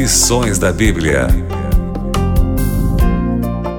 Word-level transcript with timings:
Lições 0.00 0.58
da 0.58 0.72
Bíblia. 0.72 1.28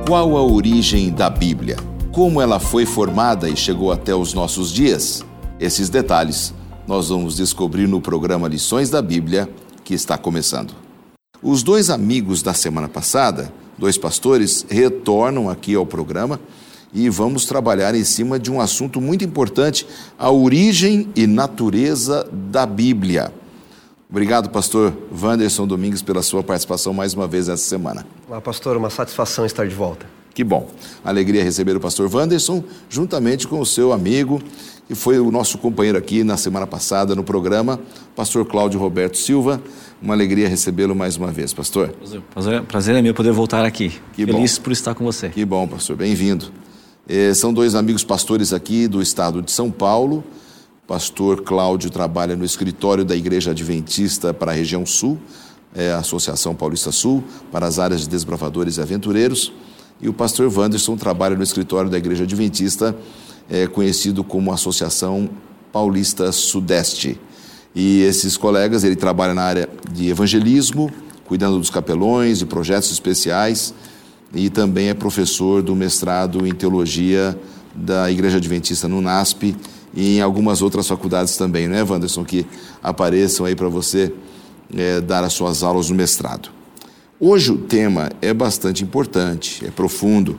Qual 0.07 0.37
a 0.37 0.43
origem 0.43 1.09
da 1.09 1.27
Bíblia? 1.31 1.75
Como 2.11 2.39
ela 2.39 2.59
foi 2.59 2.85
formada 2.85 3.49
e 3.49 3.57
chegou 3.57 3.91
até 3.91 4.13
os 4.13 4.31
nossos 4.31 4.71
dias? 4.71 5.25
Esses 5.59 5.89
detalhes 5.89 6.53
nós 6.85 7.09
vamos 7.09 7.37
descobrir 7.37 7.87
no 7.87 7.99
programa 7.99 8.47
Lições 8.47 8.91
da 8.91 9.01
Bíblia, 9.01 9.49
que 9.83 9.95
está 9.95 10.15
começando. 10.15 10.75
Os 11.41 11.63
dois 11.63 11.89
amigos 11.89 12.43
da 12.43 12.53
semana 12.53 12.87
passada, 12.87 13.51
dois 13.75 13.97
pastores, 13.97 14.63
retornam 14.69 15.49
aqui 15.49 15.73
ao 15.73 15.87
programa 15.87 16.39
e 16.93 17.09
vamos 17.09 17.45
trabalhar 17.45 17.95
em 17.95 18.03
cima 18.03 18.37
de 18.37 18.51
um 18.51 18.61
assunto 18.61 19.01
muito 19.01 19.25
importante: 19.25 19.87
a 20.19 20.29
origem 20.29 21.09
e 21.15 21.25
natureza 21.25 22.29
da 22.31 22.67
Bíblia. 22.67 23.40
Obrigado, 24.11 24.49
pastor 24.49 24.93
Wanderson 25.23 25.65
Domingues, 25.65 26.01
pela 26.01 26.21
sua 26.21 26.43
participação 26.43 26.93
mais 26.93 27.13
uma 27.13 27.25
vez 27.29 27.47
essa 27.47 27.63
semana. 27.63 28.05
Olá, 28.27 28.41
pastor, 28.41 28.75
uma 28.75 28.89
satisfação 28.89 29.45
estar 29.45 29.65
de 29.65 29.73
volta. 29.73 30.05
Que 30.33 30.43
bom. 30.43 30.69
Alegria 31.01 31.41
receber 31.41 31.77
o 31.77 31.79
pastor 31.79 32.13
Wanderson, 32.13 32.61
juntamente 32.89 33.47
com 33.47 33.61
o 33.61 33.65
seu 33.65 33.93
amigo, 33.93 34.41
que 34.85 34.95
foi 34.95 35.17
o 35.17 35.31
nosso 35.31 35.57
companheiro 35.57 35.97
aqui 35.97 36.25
na 36.25 36.35
semana 36.35 36.67
passada 36.67 37.15
no 37.15 37.23
programa, 37.23 37.79
pastor 38.13 38.45
Cláudio 38.45 38.77
Roberto 38.81 39.17
Silva. 39.17 39.61
Uma 40.01 40.13
alegria 40.13 40.49
recebê-lo 40.49 40.93
mais 40.93 41.15
uma 41.15 41.31
vez, 41.31 41.53
pastor. 41.53 41.93
Prazer, 42.33 42.63
prazer 42.63 42.95
é 42.97 43.01
meu 43.01 43.13
poder 43.13 43.31
voltar 43.31 43.63
aqui. 43.63 43.93
Que 44.11 44.25
Feliz 44.25 44.57
bom. 44.57 44.63
por 44.65 44.73
estar 44.73 44.93
com 44.93 45.05
você. 45.05 45.29
Que 45.29 45.45
bom, 45.45 45.65
pastor. 45.65 45.95
Bem-vindo. 45.95 46.51
Eh, 47.07 47.33
são 47.33 47.53
dois 47.53 47.75
amigos 47.75 48.03
pastores 48.03 48.51
aqui 48.51 48.89
do 48.89 49.01
estado 49.01 49.41
de 49.41 49.51
São 49.51 49.71
Paulo. 49.71 50.21
Pastor 50.91 51.41
Cláudio 51.43 51.89
trabalha 51.89 52.35
no 52.35 52.43
escritório 52.43 53.05
da 53.05 53.15
Igreja 53.15 53.51
Adventista 53.51 54.33
para 54.33 54.51
a 54.51 54.53
região 54.53 54.85
sul, 54.85 55.17
é, 55.73 55.93
a 55.93 55.99
Associação 55.99 56.53
Paulista 56.53 56.91
Sul, 56.91 57.23
para 57.49 57.65
as 57.65 57.79
áreas 57.79 58.01
de 58.01 58.09
desbravadores 58.09 58.75
e 58.75 58.81
aventureiros. 58.81 59.53
E 60.01 60.09
o 60.09 60.13
pastor 60.13 60.51
Wanderson 60.53 60.97
trabalha 60.97 61.33
no 61.33 61.43
escritório 61.43 61.89
da 61.89 61.97
Igreja 61.97 62.25
Adventista, 62.25 62.93
é, 63.49 63.67
conhecido 63.67 64.21
como 64.21 64.51
Associação 64.51 65.29
Paulista 65.71 66.29
Sudeste. 66.33 67.17
E 67.73 68.01
esses 68.01 68.35
colegas, 68.35 68.83
ele 68.83 68.97
trabalha 68.97 69.33
na 69.33 69.43
área 69.43 69.69
de 69.93 70.09
evangelismo, 70.09 70.91
cuidando 71.23 71.57
dos 71.57 71.69
capelões 71.69 72.41
e 72.41 72.45
projetos 72.45 72.91
especiais, 72.91 73.73
e 74.35 74.49
também 74.49 74.89
é 74.89 74.93
professor 74.93 75.61
do 75.61 75.73
mestrado 75.73 76.45
em 76.45 76.53
teologia 76.53 77.39
da 77.73 78.11
Igreja 78.11 78.39
Adventista 78.39 78.89
no 78.89 78.99
NASP 78.99 79.55
e 79.93 80.17
em 80.17 80.21
algumas 80.21 80.61
outras 80.61 80.87
faculdades 80.87 81.35
também, 81.37 81.67
não 81.67 81.75
é, 81.75 81.83
Wanderson? 81.83 82.23
Que 82.23 82.45
apareçam 82.81 83.45
aí 83.45 83.55
para 83.55 83.67
você 83.67 84.13
é, 84.75 85.01
dar 85.01 85.23
as 85.23 85.33
suas 85.33 85.63
aulas 85.63 85.89
no 85.89 85.95
mestrado. 85.95 86.49
Hoje 87.19 87.51
o 87.51 87.57
tema 87.57 88.09
é 88.21 88.33
bastante 88.33 88.83
importante, 88.83 89.65
é 89.65 89.69
profundo. 89.69 90.37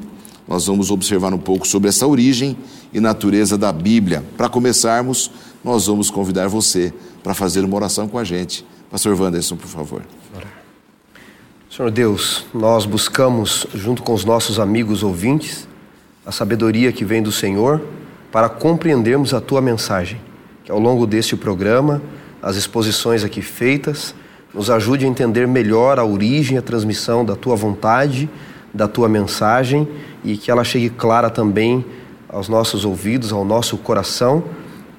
Nós 0.48 0.66
vamos 0.66 0.90
observar 0.90 1.32
um 1.32 1.38
pouco 1.38 1.66
sobre 1.66 1.88
essa 1.88 2.06
origem 2.06 2.56
e 2.92 3.00
natureza 3.00 3.56
da 3.56 3.72
Bíblia. 3.72 4.24
Para 4.36 4.48
começarmos, 4.48 5.30
nós 5.62 5.86
vamos 5.86 6.10
convidar 6.10 6.48
você 6.48 6.92
para 7.22 7.34
fazer 7.34 7.64
uma 7.64 7.76
oração 7.76 8.08
com 8.08 8.18
a 8.18 8.24
gente. 8.24 8.64
Pastor 8.90 9.18
Wanderson, 9.18 9.56
por 9.56 9.68
favor. 9.68 10.02
Senhor 11.70 11.90
Deus, 11.90 12.44
nós 12.52 12.84
buscamos, 12.84 13.66
junto 13.72 14.02
com 14.02 14.12
os 14.12 14.24
nossos 14.24 14.60
amigos 14.60 15.02
ouvintes, 15.02 15.66
a 16.26 16.30
sabedoria 16.30 16.92
que 16.92 17.04
vem 17.04 17.22
do 17.22 17.32
Senhor 17.32 17.80
para 18.32 18.48
compreendermos 18.48 19.34
a 19.34 19.40
tua 19.40 19.60
mensagem. 19.60 20.18
Que 20.64 20.72
ao 20.72 20.80
longo 20.80 21.06
deste 21.06 21.36
programa, 21.36 22.02
as 22.42 22.56
exposições 22.56 23.22
aqui 23.22 23.42
feitas, 23.42 24.14
nos 24.52 24.70
ajude 24.70 25.04
a 25.04 25.08
entender 25.08 25.46
melhor 25.46 25.98
a 25.98 26.04
origem 26.04 26.58
a 26.58 26.62
transmissão 26.62 27.24
da 27.24 27.36
tua 27.36 27.54
vontade, 27.54 28.28
da 28.72 28.88
tua 28.88 29.08
mensagem 29.08 29.86
e 30.24 30.36
que 30.36 30.50
ela 30.50 30.64
chegue 30.64 30.88
clara 30.88 31.28
também 31.30 31.84
aos 32.28 32.48
nossos 32.48 32.84
ouvidos, 32.84 33.32
ao 33.32 33.44
nosso 33.44 33.76
coração, 33.76 34.42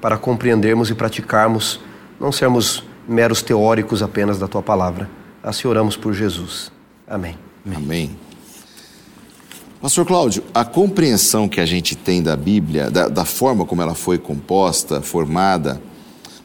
para 0.00 0.16
compreendermos 0.16 0.90
e 0.90 0.94
praticarmos, 0.94 1.80
não 2.20 2.30
sermos 2.30 2.84
meros 3.08 3.42
teóricos 3.42 4.02
apenas 4.02 4.38
da 4.38 4.46
tua 4.46 4.62
palavra. 4.62 5.10
Assim 5.42 5.66
oramos 5.66 5.96
por 5.96 6.14
Jesus. 6.14 6.70
Amém. 7.06 7.36
Amém. 7.66 8.23
Pastor 9.84 10.06
Cláudio, 10.06 10.42
a 10.54 10.64
compreensão 10.64 11.46
que 11.46 11.60
a 11.60 11.66
gente 11.66 11.94
tem 11.94 12.22
da 12.22 12.34
Bíblia, 12.34 12.90
da, 12.90 13.06
da, 13.06 13.26
forma 13.26 13.66
como 13.66 13.82
ela 13.82 13.94
foi 13.94 14.16
composta, 14.16 15.02
formada, 15.02 15.78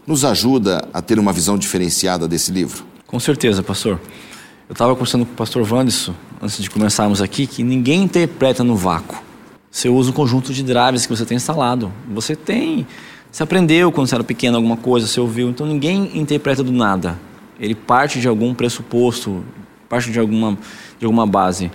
nos 0.05 0.25
ajuda 0.25 0.85
a 0.93 1.01
ter 1.01 1.17
uma 1.17 1.31
visão 1.31 1.57
diferenciada 1.57 2.27
desse 2.27 2.51
livro? 2.51 2.83
Com 3.07 3.17
certeza, 3.17 3.63
pastor. 3.63 3.97
Eu 4.67 4.73
estava 4.73 4.93
conversando 4.93 5.25
com 5.25 5.31
o 5.31 5.35
pastor 5.37 5.65
Wanderson, 5.71 6.13
antes 6.41 6.61
de 6.61 6.69
começarmos 6.69 7.21
aqui, 7.21 7.47
que 7.47 7.63
ninguém 7.63 8.03
interpreta 8.03 8.61
no 8.61 8.75
vácuo. 8.75 9.23
Você 9.71 9.87
usa 9.87 10.09
um 10.09 10.13
conjunto 10.13 10.53
de 10.53 10.61
drives 10.61 11.05
que 11.05 11.15
você 11.15 11.23
tem 11.25 11.37
instalado. 11.37 11.93
Você 12.09 12.35
tem. 12.35 12.85
Você 13.31 13.41
aprendeu 13.41 13.89
quando 13.89 14.07
você 14.07 14.15
era 14.15 14.23
pequeno 14.25 14.57
alguma 14.57 14.75
coisa, 14.75 15.07
você 15.07 15.21
ouviu. 15.21 15.49
Então 15.49 15.65
ninguém 15.65 16.11
interpreta 16.19 16.61
do 16.61 16.73
nada. 16.73 17.17
Ele 17.57 17.73
parte 17.73 18.19
de 18.19 18.27
algum 18.27 18.53
pressuposto, 18.53 19.45
parte 19.87 20.11
de 20.11 20.19
alguma, 20.19 20.57
de 20.99 21.05
alguma 21.05 21.25
base. 21.25 21.71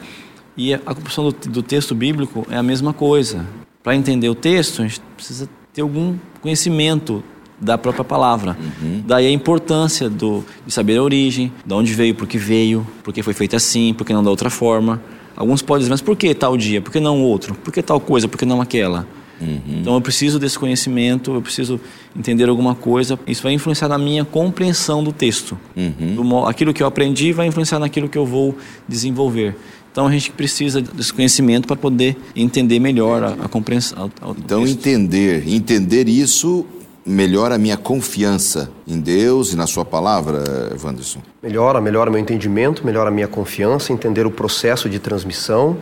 E 0.57 0.73
a 0.75 0.79
compreensão 0.79 1.25
do, 1.25 1.33
do, 1.49 1.63
texto 1.63 1.95
bíblico 1.95 2.47
é 2.51 2.57
a 2.57 2.63
mesma 2.63 2.93
coisa. 2.93 3.47
Para 3.83 3.97
entender 3.97 4.29
o 4.29 4.35
texto, 4.35 4.83
a 4.83 4.87
gente 4.87 5.01
precisa 5.17 5.49
ter 5.73 5.83
algum 5.83 6.17
conhecimento 6.41 7.23
da 7.61 7.77
própria 7.77 8.05
palavra. 8.05 8.57
Uhum. 8.61 9.03
Daí 9.07 9.27
a 9.27 9.31
importância 9.31 10.09
do, 10.09 10.45
de 10.67 10.73
saber 10.73 10.99
a 10.99 11.03
origem, 11.03 11.53
de 11.65 11.75
onde 11.75 11.93
veio, 11.93 12.15
por 12.15 12.27
que 12.27 12.39
veio, 12.39 12.87
por 13.03 13.13
que 13.13 13.23
foi 13.23 13.35
feito 13.35 13.57
assim, 13.57 13.95
por 13.95 14.05
que 14.05 14.13
não 14.13 14.23
da 14.23 14.31
outra 14.31 14.51
forma. 14.51 15.03
Alguns 15.37 15.63
podem 15.63 15.81
dizer, 15.81 15.91
mas 15.91 16.01
por 16.01 16.17
que 16.17 16.33
tal 16.35 16.57
dia? 16.57 16.81
Por 16.81 16.93
que 16.93 17.01
não 17.01 17.21
outro? 17.23 17.55
Por 17.55 17.73
que 17.73 17.83
tal 17.83 17.99
coisa? 17.99 18.29
Por 18.29 18.39
que 18.39 18.45
não 18.45 18.61
aquela? 18.61 19.07
Uhum. 19.41 19.81
Então 19.81 19.95
eu 19.95 20.01
preciso 20.01 20.39
desse 20.39 20.59
conhecimento, 20.59 21.35
eu 21.35 21.43
preciso 21.43 21.81
entender 22.17 22.49
alguma 22.49 22.75
coisa. 22.75 23.19
Isso 23.27 23.43
vai 23.43 23.53
influenciar 23.53 23.89
na 23.89 23.99
minha 23.99 24.25
compreensão 24.25 25.03
do 25.03 25.13
texto. 25.13 25.59
Uhum. 25.77 26.15
Do, 26.15 26.47
aquilo 26.47 26.73
que 26.73 26.83
eu 26.83 26.87
aprendi 26.87 27.33
vai 27.33 27.47
influenciar 27.47 27.79
naquilo 27.79 28.09
que 28.09 28.19
eu 28.19 28.25
vou 28.25 28.57
desenvolver. 28.89 29.57
Então 29.95 30.09
a 30.09 30.11
gente 30.11 30.33
precisa 30.33 30.83
desse 30.83 31.15
conhecimento 31.15 31.69
para 31.69 31.77
poder 31.77 32.17
entender 32.35 32.81
melhor 32.81 33.23
a, 33.23 33.45
a 33.45 33.49
compreensão. 33.49 34.11
então 34.37 34.67
entender, 34.67 35.49
entender 35.49 36.09
isso 36.09 36.67
melhora 37.07 37.55
a 37.55 37.59
minha 37.59 37.77
confiança 37.77 38.69
em 38.89 38.99
Deus 38.99 39.53
e 39.53 39.57
na 39.57 39.69
Sua 39.69 39.85
palavra, 39.85 40.43
Wanderson? 40.83 41.21
Melhora, 41.41 41.81
melhora 41.81 42.11
meu 42.11 42.19
entendimento, 42.19 42.85
melhora 42.85 43.09
a 43.09 43.13
minha 43.13 43.29
confiança, 43.29 43.93
entender 43.93 44.27
o 44.27 44.33
processo 44.33 44.91
de 44.91 44.99
transmissão, 44.99 45.77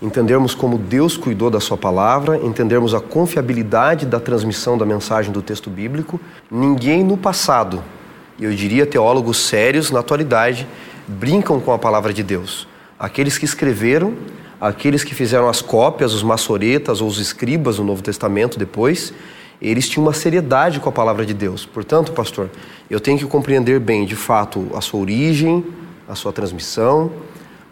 entendermos 0.00 0.54
como 0.54 0.78
Deus 0.78 1.18
cuidou 1.18 1.50
da 1.50 1.60
Sua 1.60 1.76
palavra, 1.76 2.38
entendermos 2.42 2.94
a 2.94 3.00
confiabilidade 3.00 4.06
da 4.06 4.18
transmissão 4.18 4.78
da 4.78 4.86
mensagem 4.86 5.30
do 5.30 5.42
texto 5.42 5.68
bíblico. 5.68 6.18
Ninguém 6.50 7.04
no 7.04 7.18
passado, 7.18 7.84
e 8.38 8.44
eu 8.44 8.54
diria 8.54 8.86
teólogos 8.86 9.36
sérios 9.46 9.90
na 9.90 10.00
atualidade, 10.00 10.66
brincam 11.06 11.60
com 11.60 11.70
a 11.70 11.78
palavra 11.78 12.14
de 12.14 12.22
Deus. 12.22 12.71
Aqueles 13.02 13.36
que 13.36 13.44
escreveram, 13.44 14.14
aqueles 14.60 15.02
que 15.02 15.12
fizeram 15.12 15.48
as 15.48 15.60
cópias, 15.60 16.14
os 16.14 16.22
maçoretas 16.22 17.00
ou 17.00 17.08
os 17.08 17.18
escribas 17.18 17.78
do 17.78 17.82
Novo 17.82 18.00
Testamento 18.00 18.56
depois, 18.56 19.12
eles 19.60 19.88
tinham 19.88 20.06
uma 20.06 20.12
seriedade 20.12 20.78
com 20.78 20.88
a 20.88 20.92
palavra 20.92 21.26
de 21.26 21.34
Deus. 21.34 21.66
Portanto, 21.66 22.12
pastor, 22.12 22.48
eu 22.88 23.00
tenho 23.00 23.18
que 23.18 23.24
compreender 23.24 23.80
bem, 23.80 24.06
de 24.06 24.14
fato, 24.14 24.70
a 24.72 24.80
sua 24.80 25.00
origem, 25.00 25.64
a 26.08 26.14
sua 26.14 26.32
transmissão, 26.32 27.10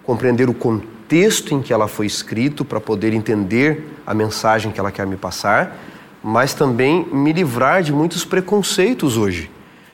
compreender 0.02 0.50
o 0.50 0.52
contexto 0.52 1.54
em 1.54 1.62
que 1.62 1.72
ela 1.72 1.86
foi 1.86 2.06
escrito 2.06 2.64
para 2.64 2.80
poder 2.80 3.14
entender 3.14 3.86
a 4.04 4.12
mensagem 4.12 4.72
que 4.72 4.80
ela 4.80 4.90
quer 4.90 5.06
me 5.06 5.16
passar, 5.16 5.78
mas 6.24 6.54
também 6.54 7.06
me 7.12 7.32
livrar 7.32 7.84
de 7.84 7.92
muitos 7.92 8.24
preconceitos 8.24 9.16
hoje. 9.16 9.48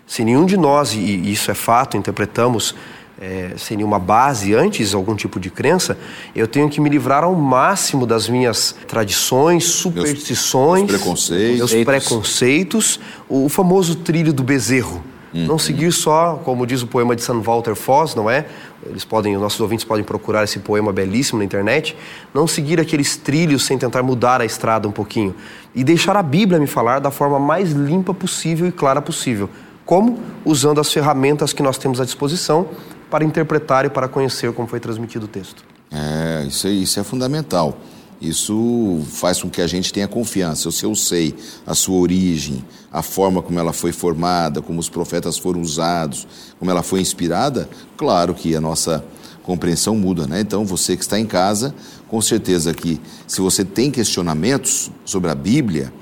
Se 0.07 0.25
nenhum 0.25 0.47
de 0.47 0.57
nós, 0.57 0.95
e 0.95 1.31
isso 1.31 1.51
é 1.51 1.55
fato, 1.55 1.95
interpretamos 1.95 2.75
é, 3.21 3.53
sem 3.57 3.79
nenhuma 3.79 3.99
base 3.99 4.55
antes, 4.55 4.95
algum 4.95 5.15
tipo 5.15 5.41
de 5.41 5.51
crença, 5.51 5.97
eu 6.35 6.47
tenho 6.47 6.69
que 6.69 6.81
me 6.81 6.89
livrar 6.89 7.25
ao 7.25 7.35
máximo 7.35 8.07
das 8.07 8.29
minhas 8.29 8.75
tradições, 8.87 9.65
superstições, 9.65 10.85
meus, 10.85 11.01
preconceitos, 11.01 11.73
meus 11.73 11.85
preconceitos, 11.85 13.01
o 13.29 13.49
famoso 13.49 13.97
trilho 13.97 14.33
do 14.33 14.43
bezerro. 14.43 15.03
Uhum. 15.33 15.47
Não 15.47 15.59
seguir 15.59 15.93
só, 15.93 16.41
como 16.45 16.67
diz 16.67 16.83
o 16.83 16.87
poema 16.87 17.17
de 17.17 17.23
San 17.23 17.41
Walter 17.41 17.75
Foss, 17.75 18.15
não 18.15 18.31
é? 18.31 18.47
Eles 18.87 19.05
podem, 19.05 19.35
os 19.35 19.43
nossos 19.43 19.61
ouvintes 19.61 19.85
podem 19.85 20.05
procurar 20.05 20.45
esse 20.45 20.61
poema 20.61 20.93
belíssimo 20.93 21.39
na 21.39 21.45
internet. 21.45 21.97
Não 22.33 22.47
seguir 22.47 22.81
aqueles 22.81 23.17
trilhos 23.17 23.65
sem 23.65 23.77
tentar 23.77 24.03
mudar 24.03 24.41
a 24.41 24.45
estrada 24.45 24.87
um 24.87 24.93
pouquinho 24.93 25.35
e 25.75 25.83
deixar 25.83 26.17
a 26.17 26.23
Bíblia 26.23 26.61
me 26.61 26.67
falar 26.67 27.01
da 27.01 27.11
forma 27.11 27.39
mais 27.39 27.73
limpa 27.73 28.15
possível 28.15 28.69
e 28.69 28.73
clara 28.73 29.03
possível. 29.03 29.51
Como? 29.85 30.19
Usando 30.45 30.81
as 30.81 30.93
ferramentas 30.93 31.53
que 31.53 31.63
nós 31.63 31.77
temos 31.79 32.01
à 32.01 32.05
disposição 32.05 32.69
para 33.11 33.25
interpretar 33.25 33.85
e 33.85 33.91
para 33.91 34.09
conhecer 34.09 34.53
como 34.53 34.69
foi 34.69 34.81
transmitido 34.81 35.27
o 35.27 35.29
texto. 35.29 35.65
É, 35.91 36.45
isso, 36.47 36.67
é, 36.67 36.71
isso 36.71 37.01
é 37.01 37.05
fundamental. 37.05 37.79
Isso 38.21 39.03
faz 39.11 39.43
com 39.43 39.51
que 39.51 39.61
a 39.61 39.67
gente 39.67 39.93
tenha 39.93 40.09
confiança. 40.09 40.71
Se 40.71 40.85
eu 40.85 40.95
sei 40.95 41.35
a 41.67 41.75
sua 41.75 41.97
origem, 41.97 42.65
a 42.91 43.03
forma 43.03 43.43
como 43.43 43.59
ela 43.59 43.73
foi 43.73 43.93
formada, 43.93 44.63
como 44.63 44.81
os 44.81 44.89
profetas 44.89 45.37
foram 45.37 45.61
usados, 45.61 46.27
como 46.59 46.71
ela 46.71 46.83
foi 46.83 47.01
inspirada, 47.01 47.69
claro 47.97 48.33
que 48.35 48.57
a 48.57 48.61
nossa 48.61 49.05
compreensão 49.43 49.95
muda, 49.95 50.27
né? 50.27 50.41
Então, 50.41 50.65
você 50.65 50.97
que 50.97 51.03
está 51.03 51.21
em 51.21 51.27
casa, 51.27 51.75
com 52.09 52.21
certeza 52.21 52.73
que 52.75 53.01
se 53.29 53.41
você 53.41 53.65
tem 53.65 53.91
questionamentos 53.91 54.91
sobre 55.05 55.31
a 55.31 55.35
Bíblia, 55.35 55.93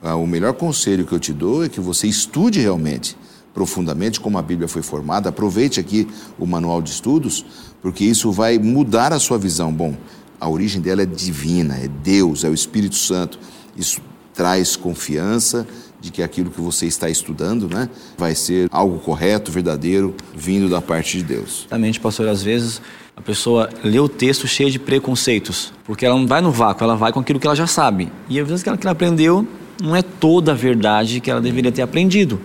ah, 0.00 0.14
o 0.14 0.26
melhor 0.26 0.54
conselho 0.54 1.04
que 1.04 1.12
eu 1.12 1.20
te 1.20 1.32
dou 1.32 1.64
é 1.64 1.68
que 1.68 1.80
você 1.80 2.06
estude 2.06 2.60
realmente 2.60 3.16
profundamente 3.54 4.20
como 4.20 4.36
a 4.36 4.42
Bíblia 4.42 4.68
foi 4.68 4.82
formada. 4.82 5.28
Aproveite 5.28 5.78
aqui 5.78 6.06
o 6.38 6.44
manual 6.44 6.82
de 6.82 6.90
estudos, 6.90 7.46
porque 7.80 8.04
isso 8.04 8.32
vai 8.32 8.58
mudar 8.58 9.12
a 9.12 9.18
sua 9.20 9.38
visão. 9.38 9.72
Bom, 9.72 9.96
a 10.40 10.48
origem 10.48 10.82
dela 10.82 11.02
é 11.02 11.06
divina, 11.06 11.76
é 11.76 11.88
Deus, 11.88 12.42
é 12.44 12.48
o 12.48 12.54
Espírito 12.54 12.96
Santo. 12.96 13.38
Isso 13.76 14.00
traz 14.34 14.74
confiança 14.74 15.66
de 16.00 16.10
que 16.10 16.22
aquilo 16.22 16.50
que 16.50 16.60
você 16.60 16.84
está 16.84 17.08
estudando, 17.08 17.66
né, 17.66 17.88
vai 18.18 18.34
ser 18.34 18.68
algo 18.70 18.98
correto, 18.98 19.50
verdadeiro, 19.50 20.14
vindo 20.36 20.68
da 20.68 20.82
parte 20.82 21.16
de 21.16 21.24
Deus. 21.24 21.60
Exatamente, 21.60 21.98
pastor. 21.98 22.28
Às 22.28 22.42
vezes 22.42 22.82
a 23.16 23.22
pessoa 23.22 23.70
lê 23.82 23.98
o 23.98 24.08
texto 24.08 24.46
cheio 24.46 24.70
de 24.70 24.78
preconceitos, 24.78 25.72
porque 25.84 26.04
ela 26.04 26.16
não 26.18 26.26
vai 26.26 26.42
no 26.42 26.50
vácuo, 26.50 26.84
ela 26.84 26.96
vai 26.96 27.12
com 27.12 27.20
aquilo 27.20 27.40
que 27.40 27.46
ela 27.46 27.56
já 27.56 27.66
sabe. 27.66 28.12
E 28.28 28.38
às 28.38 28.46
vezes 28.46 28.62
aquilo 28.62 28.76
que 28.76 28.86
ela 28.86 28.92
aprendeu 28.92 29.46
não 29.82 29.94
é 29.96 30.02
toda 30.02 30.52
a 30.52 30.54
verdade 30.54 31.20
que 31.20 31.30
ela 31.30 31.40
deveria 31.40 31.72
ter 31.72 31.82
aprendido. 31.82 32.38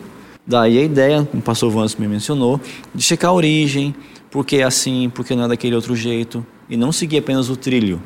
Daí 0.49 0.79
a 0.79 0.83
ideia, 0.83 1.23
como 1.23 1.41
o 1.41 1.45
pastor 1.45 1.69
Vance 1.69 1.95
me 2.01 2.07
mencionou, 2.07 2.59
de 2.95 3.03
checar 3.03 3.29
a 3.29 3.33
origem, 3.35 3.93
porque 4.31 4.55
é 4.55 4.63
assim, 4.63 5.07
porque 5.13 5.35
não 5.35 5.43
é 5.43 5.47
daquele 5.47 5.75
outro 5.75 5.95
jeito, 5.95 6.43
e 6.67 6.75
não 6.75 6.91
seguir 6.91 7.19
apenas 7.19 7.51
o 7.51 7.55
trilho, 7.55 8.01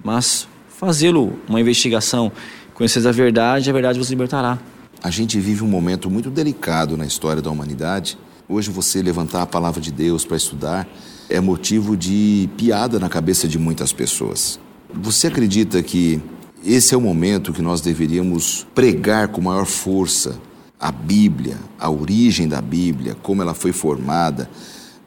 mas 0.00 0.46
fazê-lo 0.68 1.32
uma 1.48 1.60
investigação, 1.60 2.30
conhecer 2.72 3.04
a 3.04 3.10
verdade, 3.10 3.68
a 3.68 3.72
verdade 3.72 3.98
vos 3.98 4.08
libertará. 4.08 4.60
A 5.02 5.10
gente 5.10 5.40
vive 5.40 5.64
um 5.64 5.66
momento 5.66 6.08
muito 6.08 6.30
delicado 6.30 6.96
na 6.96 7.04
história 7.04 7.42
da 7.42 7.50
humanidade. 7.50 8.16
Hoje 8.48 8.70
você 8.70 9.02
levantar 9.02 9.42
a 9.42 9.46
palavra 9.46 9.80
de 9.80 9.90
Deus 9.90 10.24
para 10.24 10.36
estudar 10.36 10.88
é 11.28 11.40
motivo 11.40 11.96
de 11.96 12.48
piada 12.56 13.00
na 13.00 13.08
cabeça 13.08 13.48
de 13.48 13.58
muitas 13.58 13.92
pessoas. 13.92 14.60
Você 14.94 15.26
acredita 15.26 15.82
que 15.82 16.20
esse 16.64 16.94
é 16.94 16.96
o 16.96 17.00
momento 17.00 17.52
que 17.52 17.60
nós 17.60 17.80
deveríamos 17.80 18.64
pregar 18.72 19.26
com 19.26 19.40
maior 19.40 19.66
força 19.66 20.38
a 20.82 20.90
Bíblia, 20.90 21.58
a 21.78 21.88
origem 21.88 22.48
da 22.48 22.60
Bíblia, 22.60 23.16
como 23.22 23.40
ela 23.40 23.54
foi 23.54 23.70
formada, 23.70 24.50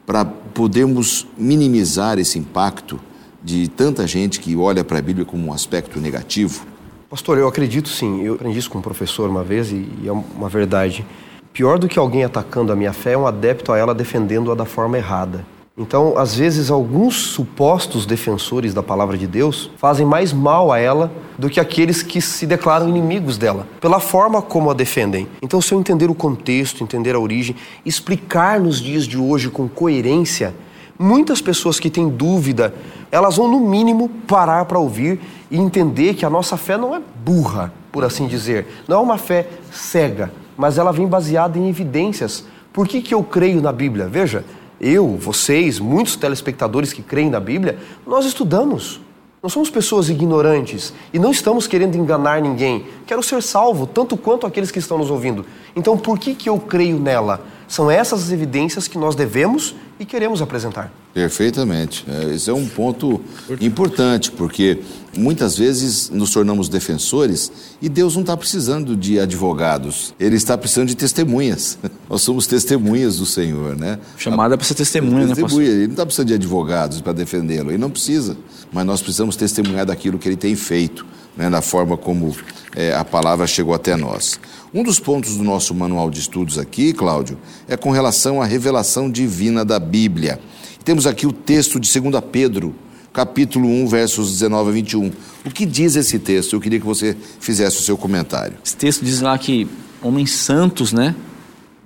para 0.06 0.24
podermos 0.24 1.26
minimizar 1.36 2.18
esse 2.18 2.38
impacto 2.38 2.98
de 3.44 3.68
tanta 3.68 4.06
gente 4.06 4.40
que 4.40 4.56
olha 4.56 4.82
para 4.82 4.98
a 4.98 5.02
Bíblia 5.02 5.26
como 5.26 5.46
um 5.46 5.52
aspecto 5.52 6.00
negativo? 6.00 6.64
Pastor, 7.10 7.36
eu 7.36 7.46
acredito 7.46 7.90
sim. 7.90 8.22
Eu 8.22 8.34
aprendi 8.34 8.58
isso 8.58 8.70
com 8.70 8.78
um 8.78 8.82
professor 8.82 9.28
uma 9.28 9.44
vez 9.44 9.70
e, 9.70 9.86
e 10.02 10.08
é 10.08 10.12
uma 10.12 10.48
verdade. 10.48 11.04
Pior 11.52 11.78
do 11.78 11.88
que 11.88 11.98
alguém 11.98 12.24
atacando 12.24 12.72
a 12.72 12.76
minha 12.76 12.94
fé 12.94 13.12
é 13.12 13.18
um 13.18 13.26
adepto 13.26 13.70
a 13.70 13.76
ela 13.76 13.94
defendendo-a 13.94 14.54
da 14.54 14.64
forma 14.64 14.96
errada. 14.96 15.44
Então, 15.78 16.16
às 16.16 16.34
vezes, 16.34 16.70
alguns 16.70 17.16
supostos 17.16 18.06
defensores 18.06 18.72
da 18.72 18.82
palavra 18.82 19.18
de 19.18 19.26
Deus 19.26 19.70
fazem 19.76 20.06
mais 20.06 20.32
mal 20.32 20.72
a 20.72 20.78
ela 20.78 21.12
do 21.38 21.50
que 21.50 21.60
aqueles 21.60 22.02
que 22.02 22.18
se 22.18 22.46
declaram 22.46 22.88
inimigos 22.88 23.36
dela, 23.36 23.68
pela 23.78 24.00
forma 24.00 24.40
como 24.40 24.70
a 24.70 24.74
defendem. 24.74 25.28
Então, 25.42 25.60
se 25.60 25.74
eu 25.74 25.78
entender 25.78 26.08
o 26.08 26.14
contexto, 26.14 26.82
entender 26.82 27.14
a 27.14 27.18
origem, 27.18 27.54
explicar 27.84 28.58
nos 28.58 28.80
dias 28.80 29.04
de 29.04 29.18
hoje 29.18 29.50
com 29.50 29.68
coerência, 29.68 30.54
muitas 30.98 31.42
pessoas 31.42 31.78
que 31.78 31.90
têm 31.90 32.08
dúvida, 32.08 32.74
elas 33.12 33.36
vão, 33.36 33.46
no 33.46 33.60
mínimo, 33.60 34.08
parar 34.26 34.64
para 34.64 34.78
ouvir 34.78 35.20
e 35.50 35.58
entender 35.58 36.14
que 36.14 36.24
a 36.24 36.30
nossa 36.30 36.56
fé 36.56 36.78
não 36.78 36.94
é 36.94 37.02
burra, 37.22 37.70
por 37.92 38.02
assim 38.02 38.26
dizer. 38.26 38.66
Não 38.88 38.96
é 38.96 39.00
uma 39.00 39.18
fé 39.18 39.46
cega, 39.70 40.32
mas 40.56 40.78
ela 40.78 40.90
vem 40.90 41.06
baseada 41.06 41.58
em 41.58 41.68
evidências. 41.68 42.46
Por 42.72 42.88
que, 42.88 43.02
que 43.02 43.12
eu 43.12 43.22
creio 43.22 43.60
na 43.60 43.72
Bíblia? 43.72 44.06
Veja 44.06 44.42
eu, 44.80 45.16
vocês, 45.16 45.78
muitos 45.78 46.16
telespectadores 46.16 46.92
que 46.92 47.02
creem 47.02 47.30
na 47.30 47.40
Bíblia, 47.40 47.78
nós 48.06 48.24
estudamos. 48.24 49.00
Não 49.42 49.50
somos 49.50 49.70
pessoas 49.70 50.08
ignorantes 50.08 50.92
e 51.12 51.18
não 51.18 51.30
estamos 51.30 51.66
querendo 51.66 51.96
enganar 51.96 52.42
ninguém. 52.42 52.86
Quero 53.06 53.22
ser 53.22 53.42
salvo, 53.42 53.86
tanto 53.86 54.16
quanto 54.16 54.46
aqueles 54.46 54.70
que 54.70 54.78
estão 54.78 54.98
nos 54.98 55.10
ouvindo. 55.10 55.46
Então, 55.74 55.96
por 55.96 56.18
que, 56.18 56.34
que 56.34 56.48
eu 56.48 56.58
creio 56.58 56.98
nela? 56.98 57.40
São 57.68 57.90
essas 57.90 58.24
as 58.24 58.32
evidências 58.32 58.88
que 58.88 58.98
nós 58.98 59.14
devemos 59.14 59.74
e 60.00 60.04
queremos 60.04 60.42
apresentar. 60.42 60.92
Perfeitamente. 61.16 62.04
É, 62.06 62.34
esse 62.34 62.50
é 62.50 62.52
um 62.52 62.68
ponto 62.68 63.22
importante, 63.58 64.30
porque 64.30 64.82
muitas 65.16 65.56
vezes 65.56 66.10
nos 66.10 66.30
tornamos 66.30 66.68
defensores 66.68 67.50
e 67.80 67.88
Deus 67.88 68.12
não 68.16 68.20
está 68.20 68.36
precisando 68.36 68.94
de 68.94 69.18
advogados, 69.18 70.14
Ele 70.20 70.36
está 70.36 70.58
precisando 70.58 70.88
de 70.88 70.94
testemunhas. 70.94 71.78
Nós 72.10 72.20
somos 72.20 72.46
testemunhas 72.46 73.16
do 73.16 73.24
Senhor, 73.24 73.74
né? 73.74 73.98
Chamada 74.18 74.58
para 74.58 74.66
ser 74.66 74.74
testemunha, 74.74 75.28
testemunha. 75.28 75.68
né, 75.70 75.74
Ele 75.74 75.84
não 75.86 75.92
está 75.92 76.04
precisando 76.04 76.28
de 76.28 76.34
advogados 76.34 77.00
para 77.00 77.14
defendê-lo, 77.14 77.70
ele 77.70 77.78
não 77.78 77.88
precisa, 77.88 78.36
mas 78.70 78.84
nós 78.84 79.00
precisamos 79.00 79.36
testemunhar 79.36 79.86
daquilo 79.86 80.18
que 80.18 80.28
ele 80.28 80.36
tem 80.36 80.54
feito, 80.54 81.06
né, 81.34 81.48
da 81.48 81.62
forma 81.62 81.96
como 81.96 82.36
é, 82.74 82.94
a 82.94 83.06
palavra 83.06 83.46
chegou 83.46 83.72
até 83.72 83.96
nós. 83.96 84.38
Um 84.74 84.82
dos 84.82 85.00
pontos 85.00 85.38
do 85.38 85.42
nosso 85.42 85.74
manual 85.74 86.10
de 86.10 86.20
estudos 86.20 86.58
aqui, 86.58 86.92
Cláudio, 86.92 87.38
é 87.66 87.74
com 87.74 87.90
relação 87.90 88.42
à 88.42 88.44
revelação 88.44 89.10
divina 89.10 89.64
da 89.64 89.78
Bíblia. 89.78 90.38
Temos 90.86 91.04
aqui 91.04 91.26
o 91.26 91.32
texto 91.32 91.80
de 91.80 92.00
2 92.00 92.22
Pedro, 92.30 92.72
capítulo 93.12 93.68
1, 93.68 93.88
versos 93.88 94.30
19 94.30 94.70
a 94.70 94.72
21. 94.72 95.10
O 95.44 95.50
que 95.50 95.66
diz 95.66 95.96
esse 95.96 96.16
texto? 96.16 96.52
Eu 96.52 96.60
queria 96.60 96.78
que 96.78 96.86
você 96.86 97.16
fizesse 97.40 97.78
o 97.78 97.82
seu 97.82 97.98
comentário. 97.98 98.56
Esse 98.64 98.76
texto 98.76 99.04
diz 99.04 99.20
lá 99.20 99.36
que 99.36 99.66
homens 100.00 100.30
santos, 100.30 100.92
né? 100.92 101.16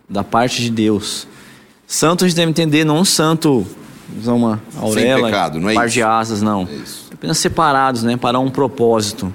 Da 0.07 0.23
parte 0.23 0.61
de 0.61 0.69
Deus. 0.69 1.27
Santo 1.87 2.27
a 2.27 2.29
gente 2.29 2.37
deve 2.37 2.51
entender, 2.51 2.85
não 2.85 2.99
um 2.99 3.05
santo, 3.07 3.67
usar 4.21 4.35
uma 4.35 4.63
auréola, 4.77 5.23
Sem 5.23 5.25
pecado, 5.25 5.59
não 5.59 5.71
é 5.71 5.75
par 5.75 5.87
isso? 5.87 5.95
de 5.95 6.03
asas, 6.03 6.43
não. 6.43 6.69
É 6.71 6.75
isso. 6.75 7.09
Apenas 7.11 7.39
separados, 7.39 8.03
né? 8.03 8.19
Para 8.19 8.39
um 8.39 8.51
propósito. 8.51 9.33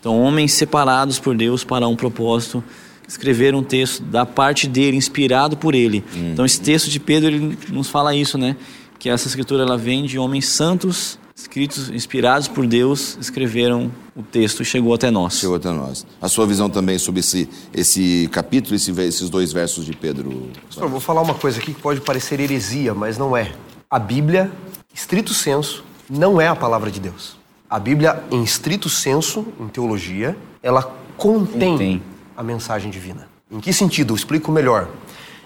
Então, 0.00 0.18
homens 0.18 0.54
separados 0.54 1.18
por 1.18 1.36
Deus 1.36 1.62
para 1.62 1.86
um 1.86 1.94
propósito 1.94 2.64
escreveram 3.06 3.58
um 3.58 3.62
texto 3.62 4.02
da 4.02 4.24
parte 4.24 4.66
dele, 4.66 4.96
inspirado 4.96 5.58
por 5.58 5.74
ele. 5.74 6.02
Hum. 6.16 6.30
Então, 6.32 6.46
esse 6.46 6.58
texto 6.58 6.88
de 6.88 6.98
Pedro 6.98 7.28
ele 7.28 7.58
nos 7.68 7.90
fala 7.90 8.14
isso, 8.16 8.38
né? 8.38 8.56
Que 9.04 9.10
essa 9.10 9.28
escritura 9.28 9.64
ela 9.64 9.76
vem 9.76 10.06
de 10.06 10.18
homens 10.18 10.48
santos, 10.48 11.18
escritos, 11.36 11.90
inspirados 11.90 12.48
por 12.48 12.66
Deus, 12.66 13.18
escreveram 13.20 13.92
o 14.16 14.22
texto 14.22 14.62
e 14.62 14.64
chegou 14.64 14.94
até 14.94 15.10
nós. 15.10 15.34
Chegou 15.40 15.56
até 15.56 15.70
nós. 15.70 16.06
A 16.22 16.26
sua 16.26 16.46
visão 16.46 16.70
também 16.70 16.98
sobre 16.98 17.20
esse, 17.20 17.46
esse 17.74 18.30
capítulo, 18.32 18.74
esse, 18.74 18.98
esses 19.02 19.28
dois 19.28 19.52
versos 19.52 19.84
de 19.84 19.94
Pedro. 19.94 20.48
Pastor, 20.68 20.88
vou 20.88 21.00
falar 21.00 21.20
uma 21.20 21.34
coisa 21.34 21.60
aqui 21.60 21.74
que 21.74 21.82
pode 21.82 22.00
parecer 22.00 22.40
heresia, 22.40 22.94
mas 22.94 23.18
não 23.18 23.36
é. 23.36 23.52
A 23.90 23.98
Bíblia, 23.98 24.50
estrito 24.94 25.34
senso, 25.34 25.84
não 26.08 26.40
é 26.40 26.48
a 26.48 26.56
palavra 26.56 26.90
de 26.90 26.98
Deus. 26.98 27.36
A 27.68 27.78
Bíblia, 27.78 28.24
em 28.30 28.42
estrito 28.42 28.88
senso, 28.88 29.46
em 29.60 29.68
teologia, 29.68 30.34
ela 30.62 30.82
contém, 31.18 31.72
Contém. 31.72 32.02
a 32.34 32.42
mensagem 32.42 32.90
divina. 32.90 33.28
Em 33.50 33.60
que 33.60 33.70
sentido? 33.70 34.14
Eu 34.14 34.16
explico 34.16 34.50
melhor. 34.50 34.88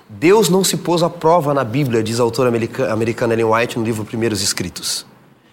Deus 0.08 0.48
não 0.48 0.64
se 0.64 0.78
pôs 0.78 1.02
à 1.02 1.10
prova 1.10 1.52
na 1.52 1.62
Bíblia, 1.62 2.02
diz 2.02 2.18
a 2.18 2.22
autora 2.22 2.48
america- 2.48 2.90
americana 2.90 3.34
Ellen 3.34 3.44
White 3.44 3.78
no 3.78 3.84
livro 3.84 4.04
Primeiros 4.04 4.40
Escritos. 4.40 5.04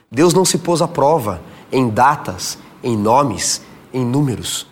Deus 0.09 0.33
não 0.33 0.45
se 0.45 0.57
pôs 0.57 0.81
à 0.81 0.87
prova 0.87 1.41
em 1.71 1.89
datas, 1.89 2.57
em 2.81 2.95
nomes, 2.95 3.61
em 3.93 4.05
números. 4.05 4.65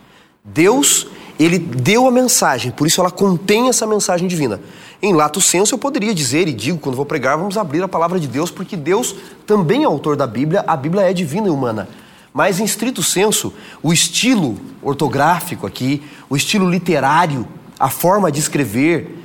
Deus, 0.44 1.08
ele 1.38 1.60
deu 1.60 2.08
a 2.08 2.12
mensagem, 2.12 2.72
por 2.72 2.88
isso 2.88 3.02
ela 3.02 3.12
contém 3.12 3.68
essa 3.68 3.86
mensagem 3.86 4.26
divina. 4.26 4.62
Em 5.02 5.14
lato 5.14 5.42
senso 5.42 5.74
eu 5.74 5.78
poderia 5.78 6.14
dizer 6.14 6.48
e 6.48 6.54
digo 6.54 6.78
quando 6.78 6.96
vou 6.96 7.06
pregar, 7.06 7.38
vamos 7.38 7.58
abrir 7.58 7.84
a 7.84 7.88
palavra 7.88 8.22
de 8.22 8.28
Deus, 8.28 8.50
porque 8.50 8.78
Deus 8.78 9.14
também 9.46 9.84
é 9.84 9.86
autor 9.86 10.16
da 10.16 10.26
Bíblia, 10.26 10.64
a 10.66 10.78
Bíblia 10.78 11.02
é 11.04 11.12
divina 11.12 11.48
e 11.48 11.50
humana. 11.50 11.90
Mas 12.34 12.60
em 12.60 12.64
estrito 12.64 13.04
senso, 13.04 13.54
o 13.82 13.92
estilo 13.92 14.58
ortográfico 14.82 15.68
aqui, 15.68 16.02
o 16.30 16.38
estilo 16.38 16.70
literário, 16.70 17.46
a 17.78 17.90
forma 17.90 18.32
de 18.32 18.40
escrever, 18.40 19.23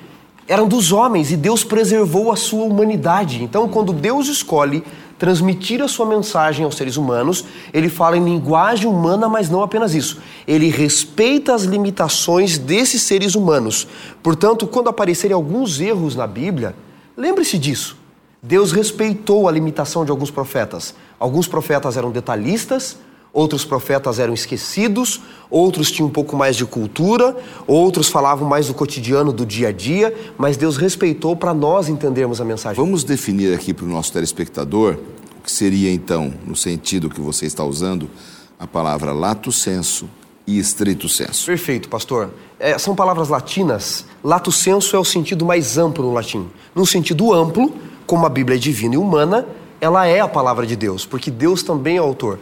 eram 0.49 0.67
dos 0.67 0.91
homens 0.91 1.31
e 1.31 1.37
Deus 1.37 1.63
preservou 1.63 2.33
a 2.33 2.37
sua 2.37 2.65
humanidade. 2.65 3.45
Então, 3.45 3.69
quando 3.69 3.93
Deus 3.93 4.29
escolhe 4.29 4.83
transmitir 5.19 5.83
a 5.83 5.89
sua 5.89 6.07
mensagem 6.07 6.65
aos 6.65 6.77
seres 6.77 6.97
humanos, 6.97 7.45
ele 7.73 7.89
fala 7.89 8.17
em 8.17 8.25
linguagem 8.25 8.89
humana, 8.89 9.29
mas 9.29 9.51
não 9.51 9.63
apenas 9.63 9.95
isso. 9.95 10.21
Ele 10.47 10.71
respeita 10.71 11.55
as 11.55 11.65
limitações 11.65 12.57
desses 12.57 13.03
seres 13.03 13.35
humanos. 13.35 13.87
Portanto, 14.23 14.67
quando 14.67 14.89
aparecerem 14.89 15.35
alguns 15.35 15.81
erros 15.81 16.17
na 16.17 16.27
Bíblia, 16.27 16.75
lembre-se 17.17 17.59
disso. 17.59 17.99
Deus 18.43 18.73
respeitou 18.73 19.49
a 19.49 19.53
limitação 19.53 20.05
de 20.05 20.11
alguns 20.11 20.31
profetas. 20.31 20.95
Alguns 21.19 21.49
profetas 21.49 21.97
eram 21.97 22.11
detalhistas, 22.11 22.97
outros 23.33 23.65
profetas 23.65 24.19
eram 24.19 24.35
esquecidos, 24.35 25.21
outros 25.51 25.91
tinham 25.91 26.09
um 26.09 26.13
pouco 26.13 26.37
mais 26.37 26.57
de 26.57 26.65
cultura, 26.65 27.37
outros 27.67 28.09
falavam 28.09 28.49
mais 28.49 28.67
do 28.69 28.75
cotidiano, 28.75 29.33
do 29.33 29.45
dia 29.45 29.69
a 29.69 29.73
dia, 29.73 30.15
mas 30.37 30.57
Deus 30.57 30.77
respeitou 30.77 31.37
para 31.37 31.55
nós 31.55 31.89
entendermos 31.89 32.41
a 32.41 32.45
mensagem. 32.45 32.83
Vamos 32.83 33.05
definir 33.05 33.55
aqui 33.55 33.73
para 33.73 33.85
o 33.85 33.89
nosso 33.89 34.13
telespectador 34.13 34.99
o 35.39 35.43
que 35.43 35.53
seria, 35.53 35.93
então, 35.93 36.33
no 36.45 36.57
sentido 36.57 37.09
que 37.09 37.21
você 37.21 37.47
está 37.47 37.65
usando, 37.65 38.11
a 38.59 38.67
palavra 38.67 39.13
lato 39.13 39.53
senso 39.53 40.09
e 40.47 40.59
estrito 40.59 41.09
senso. 41.09 41.47
Perfeito, 41.47 41.89
pastor. 41.89 42.31
É, 42.59 42.79
são 42.79 42.97
palavras 42.97 43.29
latinas. 43.29 44.05
Lato 44.25 44.51
senso 44.51 44.97
é 44.97 44.99
o 44.99 45.05
sentido 45.05 45.45
mais 45.45 45.77
amplo 45.77 46.05
no 46.05 46.13
latim. 46.13 46.49
Num 46.75 46.87
sentido 46.87 47.33
amplo, 47.33 47.73
como 48.07 48.25
a 48.25 48.29
Bíblia 48.29 48.57
é 48.57 48.59
divina 48.59 48.95
e 48.95 48.99
humana, 48.99 49.47
ela 49.81 50.07
é 50.07 50.21
a 50.21 50.27
palavra 50.27 50.67
de 50.67 50.75
Deus, 50.75 51.07
porque 51.07 51.31
Deus 51.31 51.63
também 51.63 51.97
é 51.97 52.01
autor. 52.01 52.39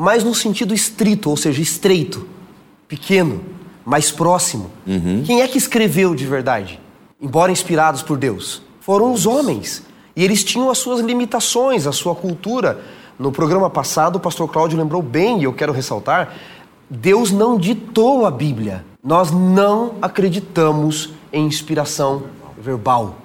Mas 0.00 0.22
no 0.22 0.32
sentido 0.32 0.72
estrito, 0.72 1.28
ou 1.28 1.36
seja, 1.36 1.60
estreito, 1.60 2.24
pequeno, 2.86 3.42
mais 3.84 4.12
próximo. 4.12 4.70
Uhum. 4.86 5.24
Quem 5.26 5.42
é 5.42 5.48
que 5.48 5.58
escreveu 5.58 6.14
de 6.14 6.24
verdade? 6.24 6.78
Embora 7.20 7.50
inspirados 7.50 8.00
por 8.00 8.16
Deus, 8.16 8.62
foram 8.80 9.12
os 9.12 9.26
homens. 9.26 9.82
E 10.14 10.22
eles 10.22 10.44
tinham 10.44 10.70
as 10.70 10.78
suas 10.78 11.00
limitações, 11.00 11.84
a 11.84 11.90
sua 11.90 12.14
cultura. 12.14 12.80
No 13.18 13.32
programa 13.32 13.68
passado, 13.68 14.16
o 14.16 14.20
pastor 14.20 14.48
Cláudio 14.48 14.78
lembrou 14.78 15.02
bem, 15.02 15.40
e 15.40 15.44
eu 15.44 15.52
quero 15.52 15.72
ressaltar: 15.72 16.32
Deus 16.88 17.32
não 17.32 17.58
ditou 17.58 18.24
a 18.24 18.30
Bíblia. 18.30 18.84
Nós 19.02 19.32
não 19.32 19.96
acreditamos 20.00 21.10
em 21.32 21.44
inspiração 21.44 22.22
verbal. 22.56 23.16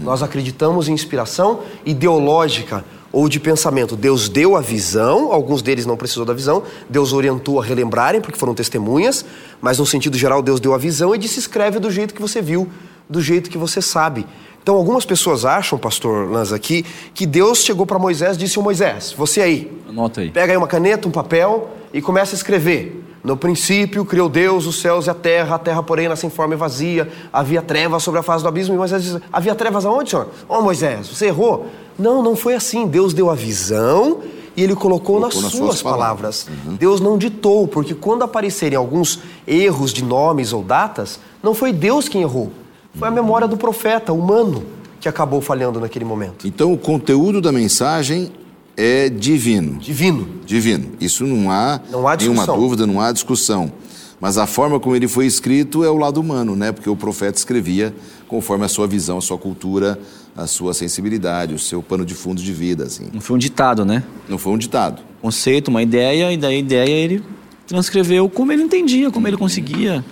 Nós 0.00 0.22
acreditamos 0.22 0.88
em 0.88 0.92
inspiração 0.92 1.60
ideológica 1.84 2.84
ou 3.12 3.28
de 3.28 3.40
pensamento. 3.40 3.96
Deus 3.96 4.28
deu 4.28 4.56
a 4.56 4.60
visão, 4.60 5.32
alguns 5.32 5.62
deles 5.62 5.86
não 5.86 5.96
precisou 5.96 6.24
da 6.24 6.34
visão, 6.34 6.62
Deus 6.88 7.12
orientou 7.12 7.60
a 7.60 7.64
relembrarem, 7.64 8.20
porque 8.20 8.38
foram 8.38 8.54
testemunhas, 8.54 9.24
mas 9.60 9.78
no 9.78 9.86
sentido 9.86 10.16
geral, 10.16 10.42
Deus 10.42 10.60
deu 10.60 10.74
a 10.74 10.78
visão 10.78 11.14
e 11.14 11.18
disse: 11.18 11.38
escreve 11.38 11.78
do 11.78 11.90
jeito 11.90 12.14
que 12.14 12.20
você 12.20 12.40
viu, 12.42 12.68
do 13.08 13.20
jeito 13.20 13.50
que 13.50 13.58
você 13.58 13.80
sabe. 13.80 14.26
Então, 14.62 14.76
algumas 14.76 15.06
pessoas 15.06 15.46
acham, 15.46 15.78
pastor 15.78 16.30
Lanza, 16.30 16.54
aqui, 16.54 16.84
que 17.14 17.24
Deus 17.24 17.60
chegou 17.64 17.86
para 17.86 17.98
Moisés 17.98 18.36
e 18.36 18.40
disse: 18.40 18.58
Moisés, 18.58 19.14
você 19.16 19.40
aí, 19.40 19.72
Anota 19.88 20.20
aí. 20.20 20.30
Pega 20.30 20.52
aí 20.52 20.56
uma 20.56 20.66
caneta, 20.66 21.08
um 21.08 21.10
papel 21.10 21.70
e 21.92 22.02
começa 22.02 22.34
a 22.34 22.36
escrever. 22.36 23.04
No 23.28 23.36
princípio 23.36 24.06
criou 24.06 24.26
Deus 24.26 24.64
os 24.64 24.80
céus 24.80 25.06
e 25.06 25.10
a 25.10 25.14
terra, 25.14 25.56
a 25.56 25.58
terra, 25.58 25.82
porém, 25.82 26.08
nasce 26.08 26.26
em 26.26 26.30
forma 26.30 26.54
e 26.54 26.56
vazia. 26.56 27.12
Havia 27.30 27.60
trevas 27.60 28.02
sobre 28.02 28.20
a 28.20 28.22
face 28.22 28.42
do 28.42 28.48
abismo. 28.48 28.74
E 28.74 28.78
Moisés 28.78 29.02
diz: 29.02 29.18
Havia 29.30 29.54
trevas 29.54 29.84
aonde, 29.84 30.08
senhor? 30.08 30.28
Ô 30.48 30.62
Moisés, 30.62 31.08
você 31.08 31.26
errou. 31.26 31.66
Não, 31.98 32.22
não 32.22 32.34
foi 32.34 32.54
assim. 32.54 32.86
Deus 32.86 33.12
deu 33.12 33.28
a 33.28 33.34
visão 33.34 34.20
e 34.56 34.62
ele 34.62 34.74
colocou, 34.74 35.16
Colocou 35.16 35.20
nas, 35.20 35.42
nas 35.42 35.52
suas, 35.52 35.64
suas 35.74 35.82
palavras. 35.82 36.48
Deus 36.78 37.02
não 37.02 37.18
ditou, 37.18 37.68
porque 37.68 37.94
quando 37.94 38.22
aparecerem 38.22 38.78
alguns 38.78 39.20
erros 39.46 39.92
de 39.92 40.02
nomes 40.02 40.54
ou 40.54 40.62
datas, 40.62 41.20
não 41.42 41.52
foi 41.52 41.70
Deus 41.70 42.08
quem 42.08 42.22
errou. 42.22 42.50
Foi 42.94 43.08
a 43.08 43.10
memória 43.10 43.46
do 43.46 43.58
profeta 43.58 44.10
humano 44.10 44.64
que 44.98 45.06
acabou 45.06 45.42
falhando 45.42 45.78
naquele 45.78 46.06
momento. 46.06 46.48
Então, 46.48 46.72
o 46.72 46.78
conteúdo 46.78 47.42
da 47.42 47.52
mensagem 47.52 48.32
é 48.78 49.08
divino. 49.08 49.76
Divino. 49.80 50.28
Divino. 50.46 50.92
Isso 51.00 51.26
não 51.26 51.50
há, 51.50 51.80
Não 51.90 52.06
há 52.06 52.16
nenhuma 52.16 52.46
dúvida, 52.46 52.86
não 52.86 53.00
há 53.00 53.10
discussão. 53.10 53.72
Mas 54.20 54.38
a 54.38 54.46
forma 54.46 54.78
como 54.78 54.94
ele 54.94 55.08
foi 55.08 55.26
escrito 55.26 55.84
é 55.84 55.90
o 55.90 55.96
lado 55.96 56.20
humano, 56.20 56.54
né? 56.54 56.70
Porque 56.70 56.88
o 56.88 56.96
profeta 56.96 57.36
escrevia 57.36 57.92
conforme 58.28 58.64
a 58.64 58.68
sua 58.68 58.86
visão, 58.86 59.18
a 59.18 59.20
sua 59.20 59.36
cultura, 59.36 59.98
a 60.36 60.46
sua 60.46 60.72
sensibilidade, 60.74 61.54
o 61.54 61.58
seu 61.58 61.82
pano 61.82 62.04
de 62.04 62.14
fundo 62.14 62.40
de 62.40 62.52
vida, 62.52 62.84
assim. 62.84 63.08
Não 63.12 63.20
foi 63.20 63.34
um 63.36 63.38
ditado, 63.38 63.84
né? 63.84 64.04
Não 64.28 64.38
foi 64.38 64.52
um 64.52 64.58
ditado. 64.58 65.02
Conceito, 65.20 65.68
uma 65.68 65.82
ideia, 65.82 66.32
e 66.32 66.36
da 66.36 66.52
ideia 66.52 66.88
ele 66.88 67.22
transcreveu 67.66 68.28
como 68.28 68.52
ele 68.52 68.62
entendia, 68.62 69.10
como 69.10 69.26
ele 69.26 69.36
conseguia. 69.36 70.04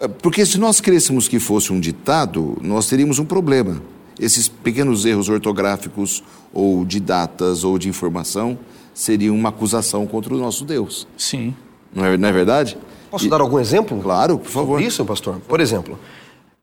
É, 0.00 0.08
Porque 0.08 0.44
se 0.46 0.58
nós 0.58 0.80
crêssemos 0.80 1.28
que 1.28 1.38
fosse 1.38 1.72
um 1.72 1.80
ditado, 1.80 2.56
nós 2.62 2.88
teríamos 2.88 3.18
um 3.18 3.24
problema. 3.24 3.80
Esses 4.18 4.48
pequenos 4.48 5.04
erros 5.04 5.28
ortográficos 5.28 6.22
ou 6.52 6.84
de 6.84 6.98
datas 7.00 7.64
ou 7.64 7.78
de 7.78 7.88
informação 7.88 8.58
seriam 8.94 9.34
uma 9.34 9.50
acusação 9.50 10.06
contra 10.06 10.34
o 10.34 10.38
nosso 10.38 10.64
Deus. 10.64 11.06
Sim. 11.18 11.54
Não 11.94 12.04
é, 12.04 12.16
não 12.16 12.28
é 12.28 12.32
verdade? 12.32 12.78
Posso 13.10 13.28
dar 13.28 13.40
algum 13.40 13.58
exemplo? 13.58 14.00
Claro, 14.02 14.38
por 14.38 14.50
favor. 14.50 14.74
Sobre 14.74 14.86
isso, 14.86 15.04
pastor? 15.04 15.40
Por 15.46 15.60
exemplo, 15.60 15.98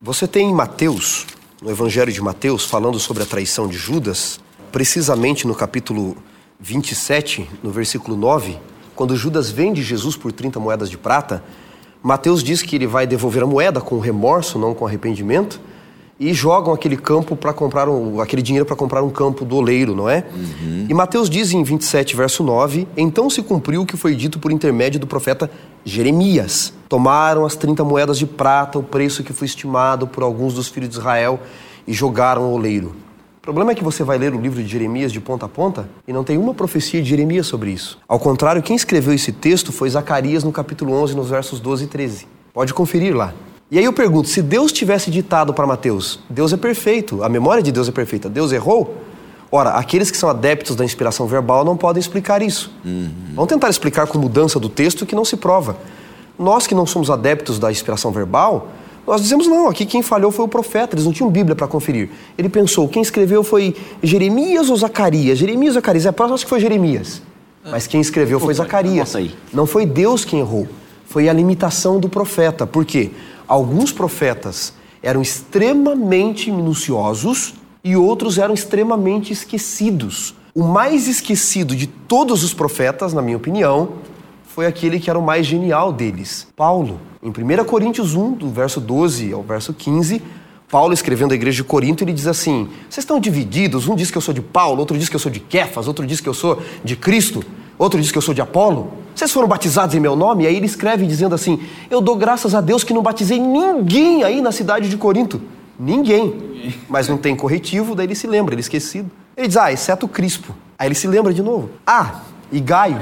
você 0.01 0.27
tem 0.27 0.49
em 0.49 0.53
Mateus, 0.53 1.25
no 1.61 1.69
Evangelho 1.69 2.11
de 2.11 2.21
Mateus, 2.21 2.65
falando 2.65 2.99
sobre 2.99 3.23
a 3.23 3.25
traição 3.25 3.67
de 3.67 3.77
Judas, 3.77 4.39
precisamente 4.71 5.47
no 5.47 5.55
capítulo 5.55 6.17
27, 6.59 7.49
no 7.61 7.71
versículo 7.71 8.17
9, 8.17 8.57
quando 8.95 9.15
Judas 9.15 9.49
vende 9.49 9.81
Jesus 9.81 10.15
por 10.15 10.31
30 10.31 10.59
moedas 10.59 10.89
de 10.89 10.97
prata, 10.97 11.43
Mateus 12.01 12.43
diz 12.43 12.61
que 12.61 12.75
ele 12.75 12.87
vai 12.87 13.07
devolver 13.07 13.43
a 13.43 13.47
moeda 13.47 13.79
com 13.79 13.99
remorso, 13.99 14.59
não 14.59 14.73
com 14.73 14.85
arrependimento, 14.85 15.59
e 16.23 16.33
jogam 16.33 16.73
aquele 16.73 16.95
campo 16.95 17.35
para 17.35 17.51
comprar 17.51 17.89
um, 17.89 18.21
aquele 18.21 18.41
dinheiro 18.41 18.65
para 18.65 18.77
comprar 18.77 19.03
um 19.03 19.09
campo 19.09 19.43
do 19.43 19.57
oleiro, 19.57 19.93
não 19.93 20.09
é? 20.09 20.23
E 20.87 20.93
Mateus 20.93 21.29
diz 21.29 21.51
em 21.51 21.61
27, 21.63 22.15
verso 22.15 22.43
9: 22.43 22.87
Então 22.95 23.29
se 23.29 23.43
cumpriu 23.43 23.81
o 23.81 23.85
que 23.85 23.97
foi 23.97 24.15
dito 24.15 24.39
por 24.39 24.49
intermédio 24.49 25.01
do 25.01 25.05
profeta 25.05 25.51
Jeremias. 25.83 26.73
Tomaram 26.87 27.45
as 27.45 27.57
30 27.57 27.83
moedas 27.83 28.17
de 28.17 28.25
prata, 28.25 28.79
o 28.79 28.83
preço 28.83 29.21
que 29.21 29.33
foi 29.33 29.45
estimado 29.45 30.07
por 30.07 30.23
alguns 30.23 30.53
dos 30.53 30.69
filhos 30.69 30.89
de 30.89 30.95
Israel, 30.95 31.41
e 31.85 31.91
jogaram 31.91 32.43
o 32.43 32.53
oleiro. 32.53 32.95
O 33.39 33.41
problema 33.41 33.73
é 33.73 33.75
que 33.75 33.83
você 33.83 34.01
vai 34.05 34.17
ler 34.17 34.33
o 34.33 34.39
livro 34.39 34.63
de 34.63 34.69
Jeremias 34.69 35.11
de 35.11 35.19
ponta 35.19 35.45
a 35.45 35.49
ponta 35.49 35.89
e 36.07 36.13
não 36.13 36.23
tem 36.23 36.37
uma 36.37 36.53
profecia 36.53 37.01
de 37.01 37.09
Jeremias 37.09 37.47
sobre 37.47 37.71
isso. 37.71 37.99
Ao 38.07 38.17
contrário, 38.17 38.63
quem 38.63 38.77
escreveu 38.77 39.13
esse 39.13 39.33
texto 39.33 39.73
foi 39.73 39.89
Zacarias 39.89 40.45
no 40.45 40.53
capítulo 40.53 40.93
11, 40.93 41.13
nos 41.13 41.29
versos 41.29 41.59
12 41.59 41.83
e 41.83 41.87
13. 41.87 42.27
Pode 42.53 42.73
conferir 42.73 43.13
lá. 43.13 43.33
E 43.73 43.79
aí 43.79 43.85
eu 43.85 43.91
pergunto, 43.91 44.29
se 44.29 44.39
Deus 44.39 44.71
tivesse 44.71 45.09
ditado 45.09 45.51
para 45.51 45.65
Mateus, 45.65 46.19
Deus 46.29 46.53
é 46.53 46.57
perfeito, 46.57 47.23
a 47.23 47.27
memória 47.27 47.63
de 47.63 47.71
Deus 47.71 47.89
é 47.89 47.91
perfeita, 47.91 48.29
Deus 48.29 48.51
errou? 48.51 48.97
Ora, 49.51 49.71
aqueles 49.71 50.11
que 50.11 50.17
são 50.17 50.29
adeptos 50.29 50.75
da 50.75 50.85
inspiração 50.85 51.25
verbal 51.25 51.65
não 51.65 51.75
podem 51.75 51.99
explicar 51.99 52.43
isso. 52.43 52.71
Vão 53.33 53.47
tentar 53.47 53.71
explicar 53.71 54.05
com 54.05 54.19
mudança 54.19 54.59
do 54.59 54.69
texto 54.69 55.07
que 55.07 55.15
não 55.15 55.25
se 55.25 55.37
prova. 55.37 55.75
Nós 56.37 56.67
que 56.67 56.75
não 56.75 56.85
somos 56.85 57.09
adeptos 57.09 57.57
da 57.57 57.71
inspiração 57.71 58.11
verbal, 58.11 58.67
nós 59.07 59.23
dizemos 59.23 59.47
não, 59.47 59.67
aqui 59.67 59.87
quem 59.87 60.03
falhou 60.03 60.29
foi 60.29 60.45
o 60.45 60.47
profeta, 60.47 60.93
eles 60.93 61.05
não 61.05 61.11
tinham 61.11 61.31
Bíblia 61.31 61.55
para 61.55 61.67
conferir. 61.67 62.11
Ele 62.37 62.49
pensou, 62.49 62.87
quem 62.87 63.01
escreveu 63.01 63.43
foi 63.43 63.75
Jeremias 64.03 64.69
ou 64.69 64.77
Zacarias? 64.77 65.39
Jeremias 65.39 65.69
ou 65.69 65.81
Zacarias? 65.81 66.05
É 66.05 66.11
próximo, 66.11 66.35
acho 66.35 66.45
que 66.45 66.49
foi 66.51 66.59
Jeremias. 66.59 67.23
Mas 67.65 67.87
quem 67.87 67.99
escreveu 67.99 68.39
foi 68.39 68.53
Zacarias. 68.53 69.15
Não 69.51 69.65
foi 69.65 69.83
Deus 69.83 70.23
quem 70.23 70.41
errou, 70.41 70.67
foi 71.07 71.27
a 71.27 71.33
limitação 71.33 71.99
do 71.99 72.07
profeta. 72.07 72.67
Por 72.67 72.85
quê? 72.85 73.09
Alguns 73.47 73.91
profetas 73.91 74.73
eram 75.01 75.21
extremamente 75.21 76.49
minuciosos 76.49 77.53
e 77.83 77.95
outros 77.95 78.37
eram 78.37 78.53
extremamente 78.53 79.33
esquecidos. 79.33 80.33
O 80.55 80.63
mais 80.63 81.07
esquecido 81.07 81.75
de 81.75 81.87
todos 81.87 82.43
os 82.43 82.53
profetas, 82.53 83.13
na 83.13 83.21
minha 83.21 83.35
opinião, 83.35 83.93
foi 84.45 84.65
aquele 84.65 84.99
que 84.99 85.09
era 85.09 85.17
o 85.17 85.21
mais 85.21 85.45
genial 85.45 85.91
deles, 85.91 86.47
Paulo. 86.55 86.99
Em 87.21 87.29
1 87.29 87.65
Coríntios 87.65 88.13
1, 88.15 88.33
do 88.33 88.49
verso 88.49 88.79
12 88.79 89.33
ao 89.33 89.41
verso 89.41 89.73
15, 89.73 90.21
Paulo 90.69 90.93
escrevendo 90.93 91.33
à 91.33 91.35
igreja 91.35 91.57
de 91.57 91.63
Corinto, 91.63 92.03
ele 92.03 92.13
diz 92.13 92.27
assim: 92.27 92.69
Vocês 92.89 93.03
estão 93.03 93.19
divididos, 93.19 93.87
um 93.87 93.95
diz 93.95 94.09
que 94.09 94.17
eu 94.17 94.21
sou 94.21 94.33
de 94.33 94.41
Paulo, 94.41 94.79
outro 94.79 94.97
diz 94.97 95.09
que 95.09 95.15
eu 95.15 95.19
sou 95.19 95.31
de 95.31 95.39
Kefas, 95.39 95.87
outro 95.87 96.05
diz 96.05 96.21
que 96.21 96.29
eu 96.29 96.33
sou 96.33 96.61
de 96.83 96.95
Cristo, 96.95 97.43
outro 97.77 97.99
diz 97.99 98.11
que 98.11 98.17
eu 98.17 98.21
sou 98.21 98.33
de 98.33 98.41
Apolo. 98.41 98.93
Vocês 99.23 99.31
foram 99.31 99.47
batizados 99.47 99.95
em 99.95 100.01
meu 100.01 100.17
nome? 100.17 100.43
E 100.43 100.47
aí 100.47 100.57
ele 100.57 100.65
escreve 100.65 101.07
dizendo 101.07 101.33
assim: 101.33 101.57
Eu 101.89 102.01
dou 102.01 102.13
graças 102.13 102.53
a 102.53 102.59
Deus 102.59 102.83
que 102.83 102.93
não 102.93 103.01
batizei 103.01 103.39
ninguém 103.39 104.21
aí 104.21 104.41
na 104.41 104.51
cidade 104.51 104.89
de 104.89 104.97
Corinto. 104.97 105.41
Ninguém. 105.79 106.75
Mas 106.89 107.07
não 107.07 107.17
tem 107.17 107.33
corretivo, 107.33 107.95
daí 107.95 108.05
ele 108.05 108.15
se 108.15 108.27
lembra, 108.27 108.53
ele 108.53 108.59
é 108.59 108.63
esquecido. 108.63 109.09
Ele 109.37 109.47
diz: 109.47 109.55
Ah, 109.55 109.71
exceto 109.71 110.09
Crispo. 110.09 110.53
Aí 110.77 110.89
ele 110.89 110.95
se 110.95 111.07
lembra 111.07 111.33
de 111.33 111.41
novo. 111.41 111.69
Ah, 111.87 112.19
e 112.53 112.59
Gaio. 112.59 112.99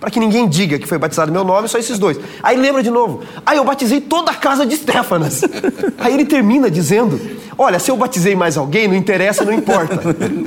Para 0.00 0.10
que 0.10 0.18
ninguém 0.18 0.48
diga 0.48 0.78
que 0.78 0.86
foi 0.86 0.98
batizado 0.98 1.30
meu 1.30 1.44
nome, 1.44 1.68
só 1.68 1.78
esses 1.78 1.98
dois. 1.98 2.18
Aí 2.42 2.56
lembra 2.56 2.82
de 2.82 2.90
novo. 2.90 3.20
Ah, 3.44 3.54
eu 3.54 3.64
batizei 3.64 4.00
toda 4.00 4.30
a 4.30 4.34
casa 4.34 4.64
de 4.64 4.74
Stefanas. 4.76 5.42
Aí 5.98 6.14
ele 6.14 6.24
termina 6.24 6.70
dizendo: 6.70 7.20
Olha, 7.58 7.78
se 7.78 7.90
eu 7.90 7.96
batizei 7.96 8.34
mais 8.34 8.56
alguém, 8.56 8.88
não 8.88 8.94
interessa, 8.94 9.44
não 9.44 9.52
importa. 9.52 10.00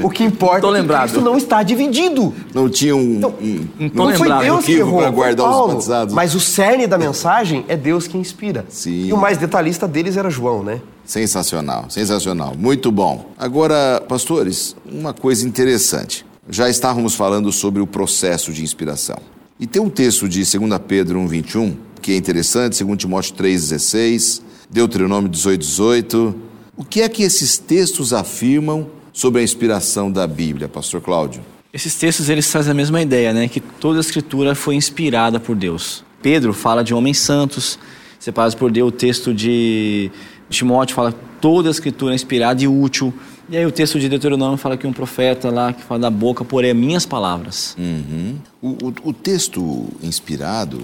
O 0.04 0.10
que 0.10 0.24
importa 0.24 0.62
Tô 0.62 0.76
é 0.76 0.82
que. 0.82 0.88
Cristo 0.88 1.22
não 1.22 1.38
está 1.38 1.62
dividido. 1.64 2.34
Não 2.54 2.68
tinha 2.70 2.96
um, 2.96 3.16
Então, 3.16 3.36
um, 3.40 4.10
não 4.10 4.14
foi. 4.14 4.30
Deus 4.40 4.66
que 4.66 4.74
errou, 4.74 5.00
para 5.02 5.12
guardar 5.12 5.48
os 5.48 5.52
Paulo. 5.56 5.74
batizados. 5.74 6.14
Mas 6.14 6.34
o 6.34 6.40
cerne 6.40 6.88
da 6.88 6.98
mensagem 6.98 7.66
é 7.68 7.78
Deus 7.78 8.08
que 8.08 8.18
inspira. 8.18 8.66
Sim. 8.70 9.06
E 9.08 9.14
o 9.14 9.18
mais 9.18 9.38
detalhista 9.38 9.88
deles 9.88 10.18
era 10.18 10.30
João, 10.30 10.64
né? 10.64 10.82
Sensacional, 11.06 11.86
sensacional. 11.90 12.54
Muito 12.58 12.92
bom. 12.92 13.26
Agora, 13.38 14.02
pastores, 14.08 14.76
uma 14.86 15.14
coisa 15.14 15.48
interessante. 15.48 16.26
Já 16.50 16.68
estávamos 16.68 17.14
falando 17.14 17.52
sobre 17.52 17.80
o 17.80 17.86
processo 17.86 18.52
de 18.52 18.64
inspiração. 18.64 19.20
E 19.60 19.68
tem 19.68 19.80
um 19.80 19.90
texto 19.90 20.28
de 20.28 20.40
2 20.40 20.82
Pedro 20.88 21.20
1,21 21.20 21.76
que 22.02 22.14
é 22.14 22.16
interessante, 22.16 22.84
2 22.84 22.98
Timóteo 22.98 23.36
3,16, 23.36 24.42
Deuteronômio 24.70 25.30
18,18. 25.30 26.34
O 26.76 26.84
que 26.84 27.02
é 27.02 27.10
que 27.10 27.24
esses 27.24 27.58
textos 27.58 28.14
afirmam 28.14 28.88
sobre 29.14 29.42
a 29.42 29.44
inspiração 29.44 30.12
da 30.12 30.26
Bíblia, 30.26 30.68
pastor 30.68 31.02
Cláudio? 31.02 31.42
Esses 31.72 31.94
textos 31.96 32.30
eles 32.30 32.50
trazem 32.50 32.72
a 32.72 32.74
mesma 32.74 33.00
ideia, 33.02 33.32
né? 33.32 33.48
Que 33.48 33.60
toda 33.60 34.00
a 34.00 34.02
escritura 34.02 34.56
foi 34.56 34.76
inspirada 34.76 35.40
por 35.40 35.56
Deus. 35.56 36.04
Pedro 36.22 36.52
fala 36.54 36.84
de 36.84 36.94
homens 36.94 37.20
santos, 37.20 37.78
separados 38.18 38.56
por 38.56 38.72
Deus. 38.72 38.90
O 38.90 38.92
texto 38.92 39.34
de 39.34 40.10
Timóteo 40.50 40.96
fala 40.96 41.14
toda 41.40 41.70
a 41.70 41.72
escritura 41.72 42.14
é 42.14 42.16
inspirada 42.16 42.64
e 42.64 42.68
útil 42.68 43.14
E 43.52 43.58
aí 43.58 43.66
o 43.66 43.72
texto 43.72 44.00
de 44.00 44.08
Deuteronômio 44.08 44.58
fala 44.58 44.78
que 44.78 44.86
um 44.86 44.94
profeta 44.94 45.50
lá 45.50 45.74
que 45.74 45.82
fala 45.82 46.02
da 46.02 46.10
boca 46.12 46.46
porém 46.46 46.72
minhas 46.72 47.04
palavras. 47.04 47.76
Uhum. 47.80 48.36
O, 48.62 48.68
o, 48.68 48.94
o, 49.06 49.14
texto 49.14 49.88
inspirado 50.04 50.84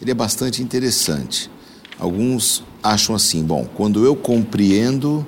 ele 0.00 0.12
é 0.12 0.14
bastante 0.14 0.62
interessante. 0.62 1.50
Alguns 1.98 2.62
acham 2.80 3.16
assim, 3.16 3.42
bom, 3.42 3.66
quando 3.74 4.04
eu 4.04 4.14
compreendo 4.14 5.26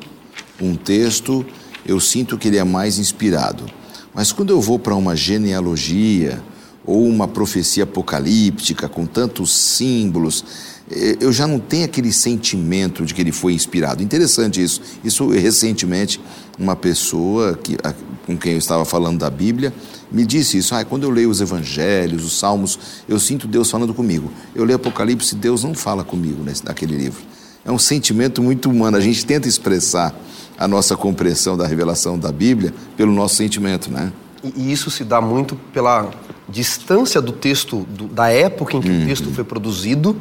um 0.62 0.77
texto, 0.77 1.45
eu 1.85 1.99
sinto 1.99 2.39
que 2.39 2.47
ele 2.47 2.59
é 2.59 2.62
mais 2.62 3.00
inspirado. 3.00 3.67
Mas 4.15 4.31
quando 4.31 4.50
eu 4.50 4.61
vou 4.61 4.79
para 4.79 4.95
uma 4.95 5.17
genealogia 5.17 6.41
ou 6.87 7.05
uma 7.05 7.27
profecia 7.27 7.83
apocalíptica 7.83 8.89
com 8.89 9.07
tantos 9.07 9.50
símbolos, 9.50 10.45
eu 11.20 11.32
já 11.32 11.47
não 11.47 11.61
tenho 11.61 11.85
aquele 11.85 12.12
sentimento 12.12 13.04
de 13.04 13.14
que 13.14 13.20
ele 13.20 13.30
foi 13.30 13.52
inspirado. 13.52 14.02
Interessante 14.02 14.62
isso. 14.62 14.82
Isso 15.04 15.28
recentemente 15.28 16.20
uma 16.59 16.75
pessoa 16.75 17.56
que, 17.56 17.76
com 18.26 18.37
quem 18.37 18.52
eu 18.52 18.59
estava 18.59 18.85
falando 18.85 19.18
da 19.18 19.30
Bíblia 19.30 19.73
me 20.11 20.26
disse 20.26 20.59
isso. 20.59 20.75
Ah, 20.75 20.85
quando 20.85 21.04
eu 21.04 21.11
leio 21.11 21.30
os 21.30 21.40
Evangelhos, 21.40 22.25
os 22.25 22.38
Salmos, 22.38 22.78
eu 23.09 23.20
sinto 23.20 23.47
Deus 23.47 23.70
falando 23.70 23.94
comigo. 23.94 24.32
Eu 24.54 24.64
leio 24.64 24.76
Apocalipse, 24.76 25.37
Deus 25.37 25.62
não 25.62 25.75
fala 25.75 26.02
comigo 26.02 26.42
nesse, 26.42 26.64
naquele 26.64 26.97
livro. 26.97 27.23
É 27.64 27.70
um 27.70 27.78
sentimento 27.78 28.42
muito 28.42 28.68
humano. 28.68 28.97
A 28.97 29.00
gente 29.00 29.25
tenta 29.25 29.47
expressar 29.47 30.14
a 30.59 30.66
nossa 30.66 30.97
compreensão 30.97 31.56
da 31.56 31.66
revelação 31.66 32.18
da 32.18 32.32
Bíblia 32.32 32.75
pelo 32.97 33.12
nosso 33.12 33.37
sentimento, 33.37 33.90
né? 33.90 34.12
E 34.56 34.73
isso 34.73 34.90
se 34.90 35.04
dá 35.04 35.20
muito 35.20 35.54
pela 35.73 36.11
distância 36.49 37.20
do 37.20 37.30
texto, 37.30 37.87
do, 37.90 38.09
da 38.09 38.28
época 38.28 38.76
em 38.76 38.80
que 38.80 38.88
uhum. 38.88 39.02
o 39.02 39.06
texto 39.06 39.30
foi 39.32 39.44
produzido 39.44 40.16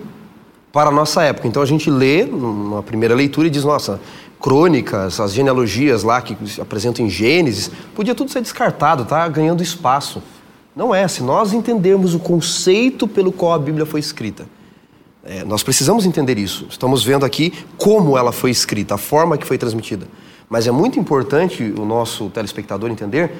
para 0.71 0.89
a 0.89 0.91
nossa 0.91 1.23
época. 1.23 1.47
Então 1.47 1.61
a 1.61 1.65
gente 1.65 1.89
lê 1.89 2.23
numa 2.25 2.83
primeira 2.83 3.15
leitura 3.15 3.47
e 3.47 3.49
diz, 3.49 3.63
nossa, 3.63 3.99
crônicas, 4.39 5.19
as 5.19 5.33
genealogias 5.33 6.03
lá 6.03 6.21
que 6.21 6.38
apresentam 6.61 7.05
em 7.05 7.09
Gênesis, 7.09 7.71
podia 7.93 8.15
tudo 8.15 8.31
ser 8.31 8.41
descartado, 8.41 9.05
tá 9.05 9.27
ganhando 9.27 9.61
espaço. 9.61 10.21
Não 10.75 10.93
é, 10.93 11.07
se 11.07 11.21
nós 11.21 11.51
entendermos 11.51 12.13
o 12.13 12.19
conceito 12.19 13.07
pelo 13.07 13.31
qual 13.31 13.53
a 13.53 13.59
Bíblia 13.59 13.85
foi 13.85 13.99
escrita. 13.99 14.45
É, 15.25 15.43
nós 15.43 15.61
precisamos 15.61 16.05
entender 16.05 16.38
isso. 16.38 16.67
Estamos 16.69 17.03
vendo 17.03 17.25
aqui 17.25 17.53
como 17.77 18.17
ela 18.17 18.31
foi 18.31 18.51
escrita, 18.51 18.95
a 18.95 18.97
forma 18.97 19.38
que 19.38 19.45
foi 19.45 19.57
transmitida. 19.57 20.07
Mas 20.49 20.65
é 20.65 20.71
muito 20.71 20.97
importante 20.97 21.73
o 21.77 21.85
nosso 21.85 22.29
telespectador 22.29 22.89
entender 22.89 23.31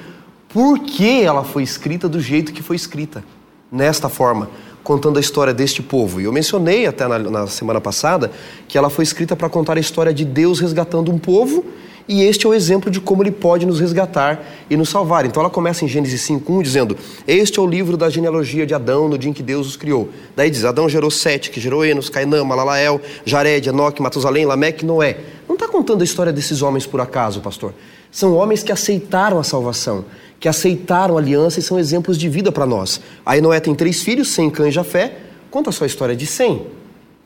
por 0.48 0.80
que 0.80 1.22
ela 1.22 1.42
foi 1.42 1.62
escrita 1.62 2.08
do 2.08 2.20
jeito 2.20 2.52
que 2.52 2.62
foi 2.62 2.76
escrita, 2.76 3.24
nesta 3.72 4.08
forma 4.08 4.50
contando 4.82 5.18
a 5.18 5.20
história 5.20 5.52
deste 5.52 5.82
povo. 5.82 6.20
E 6.20 6.24
eu 6.24 6.32
mencionei 6.32 6.86
até 6.86 7.06
na, 7.06 7.18
na 7.18 7.46
semana 7.46 7.80
passada 7.80 8.30
que 8.66 8.78
ela 8.78 8.90
foi 8.90 9.04
escrita 9.04 9.36
para 9.36 9.48
contar 9.48 9.76
a 9.76 9.80
história 9.80 10.12
de 10.12 10.24
Deus 10.24 10.60
resgatando 10.60 11.12
um 11.12 11.18
povo, 11.18 11.64
e 12.08 12.22
este 12.22 12.44
é 12.44 12.48
o 12.48 12.54
exemplo 12.54 12.90
de 12.90 13.00
como 13.00 13.22
ele 13.22 13.30
pode 13.30 13.64
nos 13.64 13.78
resgatar 13.78 14.44
e 14.68 14.76
nos 14.76 14.88
salvar. 14.88 15.24
Então 15.24 15.40
ela 15.40 15.48
começa 15.48 15.84
em 15.84 15.88
Gênesis 15.88 16.20
5:1 16.22 16.60
dizendo: 16.60 16.96
"Este 17.24 17.60
é 17.60 17.62
o 17.62 17.66
livro 17.66 17.96
da 17.96 18.10
genealogia 18.10 18.66
de 18.66 18.74
Adão 18.74 19.08
no 19.08 19.16
dia 19.16 19.30
em 19.30 19.32
que 19.32 19.44
Deus 19.44 19.68
os 19.68 19.76
criou". 19.76 20.08
Daí 20.34 20.50
diz: 20.50 20.64
Adão 20.64 20.88
gerou 20.88 21.08
Sete, 21.08 21.50
que 21.50 21.60
gerou 21.60 21.84
Enos, 21.84 22.08
Cainã, 22.08 22.42
Malalael, 22.42 23.00
Jared, 23.24 23.68
Enoque, 23.68 24.02
Matusalém, 24.02 24.44
Lameque 24.44 24.84
Noé. 24.84 25.18
Não 25.46 25.54
está 25.54 25.68
contando 25.68 26.00
a 26.00 26.04
história 26.04 26.32
desses 26.32 26.62
homens 26.62 26.84
por 26.84 27.00
acaso, 27.00 27.40
pastor. 27.40 27.72
São 28.10 28.34
homens 28.34 28.64
que 28.64 28.72
aceitaram 28.72 29.38
a 29.38 29.44
salvação, 29.44 30.04
que 30.40 30.48
aceitaram 30.48 31.16
a 31.16 31.20
aliança 31.20 31.60
e 31.60 31.62
são 31.62 31.78
exemplos 31.78 32.16
de 32.16 32.26
vida 32.28 32.50
para 32.50 32.64
nós. 32.64 32.98
Aí 33.24 33.42
Noé 33.42 33.60
tem 33.60 33.74
três 33.74 34.02
filhos, 34.02 34.28
Sem, 34.28 34.48
Cã 34.48 34.68
e 34.68 34.72
Jafé. 34.72 35.18
Conta 35.50 35.68
a 35.68 35.72
sua 35.72 35.86
história 35.86 36.16
de 36.16 36.26
Sem. 36.26 36.66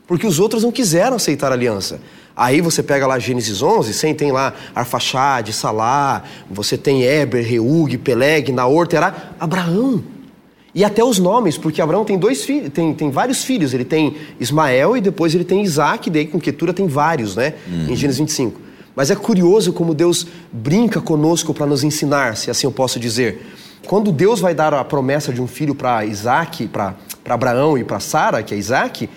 Porque 0.04 0.26
os 0.26 0.40
outros 0.40 0.64
não 0.64 0.72
quiseram 0.72 1.16
aceitar 1.16 1.52
a 1.52 1.54
aliança. 1.54 2.00
Aí 2.36 2.60
você 2.60 2.82
pega 2.82 3.06
lá 3.06 3.16
Gênesis 3.20 3.62
11, 3.62 3.94
Sem 3.94 4.12
tem 4.12 4.32
lá 4.32 4.52
Arfaxade, 4.74 5.52
Salá, 5.52 6.24
você 6.50 6.76
tem 6.76 7.04
Eber, 7.04 7.46
Reug, 7.46 7.96
Peleg, 7.98 8.50
Naor, 8.50 8.88
Terá, 8.88 9.34
Abraão. 9.38 10.02
E 10.74 10.84
até 10.84 11.04
os 11.04 11.20
nomes, 11.20 11.56
porque 11.56 11.80
Abraão 11.80 12.04
tem 12.04 12.18
dois 12.18 12.44
filhos, 12.44 12.70
tem, 12.72 12.92
tem 12.92 13.08
vários 13.08 13.44
filhos. 13.44 13.72
Ele 13.72 13.84
tem 13.84 14.16
Ismael 14.40 14.96
e 14.96 15.00
depois 15.00 15.32
ele 15.32 15.44
tem 15.44 15.62
Isaac, 15.62 16.10
daí 16.10 16.26
com 16.26 16.40
Ketura 16.40 16.72
tem 16.72 16.88
vários, 16.88 17.36
né? 17.36 17.54
Uhum. 17.68 17.92
Em 17.92 17.96
Gênesis 17.96 18.18
25. 18.18 18.63
Mas 18.96 19.10
é 19.10 19.16
curioso 19.16 19.72
como 19.72 19.94
Deus 19.94 20.26
brinca 20.52 21.00
conosco 21.00 21.52
para 21.52 21.66
nos 21.66 21.82
ensinar, 21.82 22.36
se 22.36 22.50
assim 22.50 22.66
eu 22.66 22.72
posso 22.72 23.00
dizer. 23.00 23.44
Quando 23.86 24.12
Deus 24.12 24.40
vai 24.40 24.54
dar 24.54 24.72
a 24.72 24.84
promessa 24.84 25.32
de 25.32 25.42
um 25.42 25.46
filho 25.46 25.74
para 25.74 26.04
Isaac, 26.04 26.68
para 26.68 26.94
Abraão 27.28 27.76
e 27.76 27.84
para 27.84 28.00
Sara, 28.00 28.42
que 28.42 28.54
é 28.54 28.56
Isaac, 28.56 29.08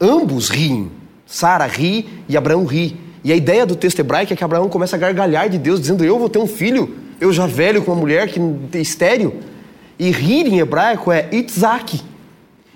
ambos 0.00 0.48
riem. 0.48 0.90
Sara 1.26 1.66
ri 1.66 2.08
e 2.28 2.36
Abraão 2.36 2.64
ri. 2.64 2.98
E 3.22 3.32
a 3.32 3.36
ideia 3.36 3.66
do 3.66 3.76
texto 3.76 4.00
hebraico 4.00 4.32
é 4.32 4.36
que 4.36 4.44
Abraão 4.44 4.68
começa 4.68 4.96
a 4.96 4.98
gargalhar 4.98 5.48
de 5.48 5.58
Deus, 5.58 5.80
dizendo: 5.80 6.04
Eu 6.04 6.18
vou 6.18 6.28
ter 6.28 6.38
um 6.38 6.46
filho, 6.46 6.96
eu 7.20 7.32
já 7.32 7.46
velho 7.46 7.82
com 7.82 7.92
uma 7.92 8.00
mulher 8.00 8.28
que 8.28 8.40
é 8.72 8.78
estéreo. 8.80 9.34
E 9.98 10.10
rir 10.10 10.46
em 10.46 10.58
hebraico 10.58 11.10
é 11.12 11.28
Itzak. 11.32 12.00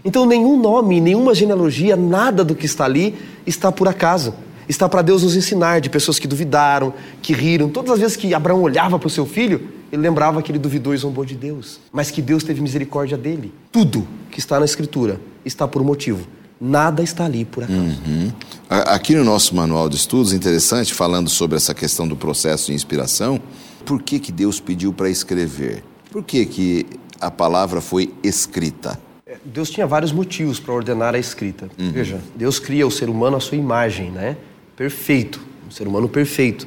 Então, 0.05 0.25
nenhum 0.25 0.59
nome, 0.59 1.01
nenhuma 1.01 1.35
genealogia, 1.35 1.94
nada 1.94 2.42
do 2.42 2.55
que 2.55 2.66
está 2.66 2.85
ali 2.85 3.14
está 3.46 3.70
por 3.70 3.87
acaso 3.88 4.35
está 4.70 4.88
para 4.88 5.02
Deus 5.02 5.22
nos 5.22 5.35
ensinar 5.35 5.80
de 5.80 5.90
pessoas 5.90 6.18
que 6.18 6.28
duvidaram, 6.28 6.94
que 7.20 7.33
riram. 7.33 7.68
Todas 7.68 7.92
as 7.92 7.98
vezes 7.98 8.16
que 8.16 8.33
Abraão 8.33 8.62
olhava 8.62 8.98
para 8.98 9.09
o 9.09 9.11
seu 9.11 9.26
filho, 9.26 9.68
ele 9.92 10.00
lembrava 10.00 10.40
que 10.40 10.52
ele 10.52 10.59
duvidou 10.59 10.94
e 10.94 10.96
zombou 10.96 11.24
de 11.24 11.35
Deus, 11.35 11.80
mas 11.92 12.11
que 12.11 12.22
Deus 12.22 12.44
teve 12.44 12.61
misericórdia 12.61 13.18
dele. 13.18 13.52
Tudo 13.72 14.06
que 14.30 14.38
está 14.38 14.59
na 14.61 14.64
Escritura 14.64 15.20
está 15.44 15.66
por 15.66 15.83
um 15.83 15.85
motivo. 15.85 16.26
Nada 16.61 17.02
está 17.02 17.24
ali 17.24 17.44
por 17.44 17.64
acaso. 17.64 17.80
Uhum. 17.80 18.30
Aqui 18.68 19.14
no 19.16 19.24
nosso 19.24 19.56
manual 19.56 19.88
de 19.88 19.96
estudos, 19.96 20.33
interessante, 20.33 20.94
falando 20.94 21.28
sobre 21.28 21.56
essa 21.56 21.74
questão 21.74 22.06
do 22.06 22.14
processo 22.14 22.66
de 22.66 22.74
inspiração, 22.74 23.40
por 23.85 24.00
que, 24.00 24.20
que 24.20 24.30
Deus 24.30 24.61
pediu 24.61 24.92
para 24.92 25.11
escrever? 25.11 25.83
Por 26.12 26.22
que, 26.22 26.44
que 26.46 26.87
a 27.20 27.30
palavra 27.30 27.80
foi 27.80 28.12
escrita? 28.22 29.00
É, 29.26 29.37
Deus 29.44 29.70
tinha 29.70 29.87
vários 29.87 30.12
motivos 30.12 30.61
para 30.61 30.74
ordenar 30.74 31.14
a 31.14 31.18
escrita. 31.18 31.70
Uhum. 31.78 31.90
Veja, 31.90 32.20
Deus 32.37 32.61
cria 32.61 32.87
o 32.87 32.90
ser 32.90 33.09
humano 33.09 33.37
à 33.37 33.40
sua 33.40 33.56
imagem, 33.56 34.11
né? 34.11 34.37
Perfeito, 34.81 35.38
um 35.69 35.71
ser 35.71 35.87
humano 35.87 36.09
perfeito, 36.09 36.66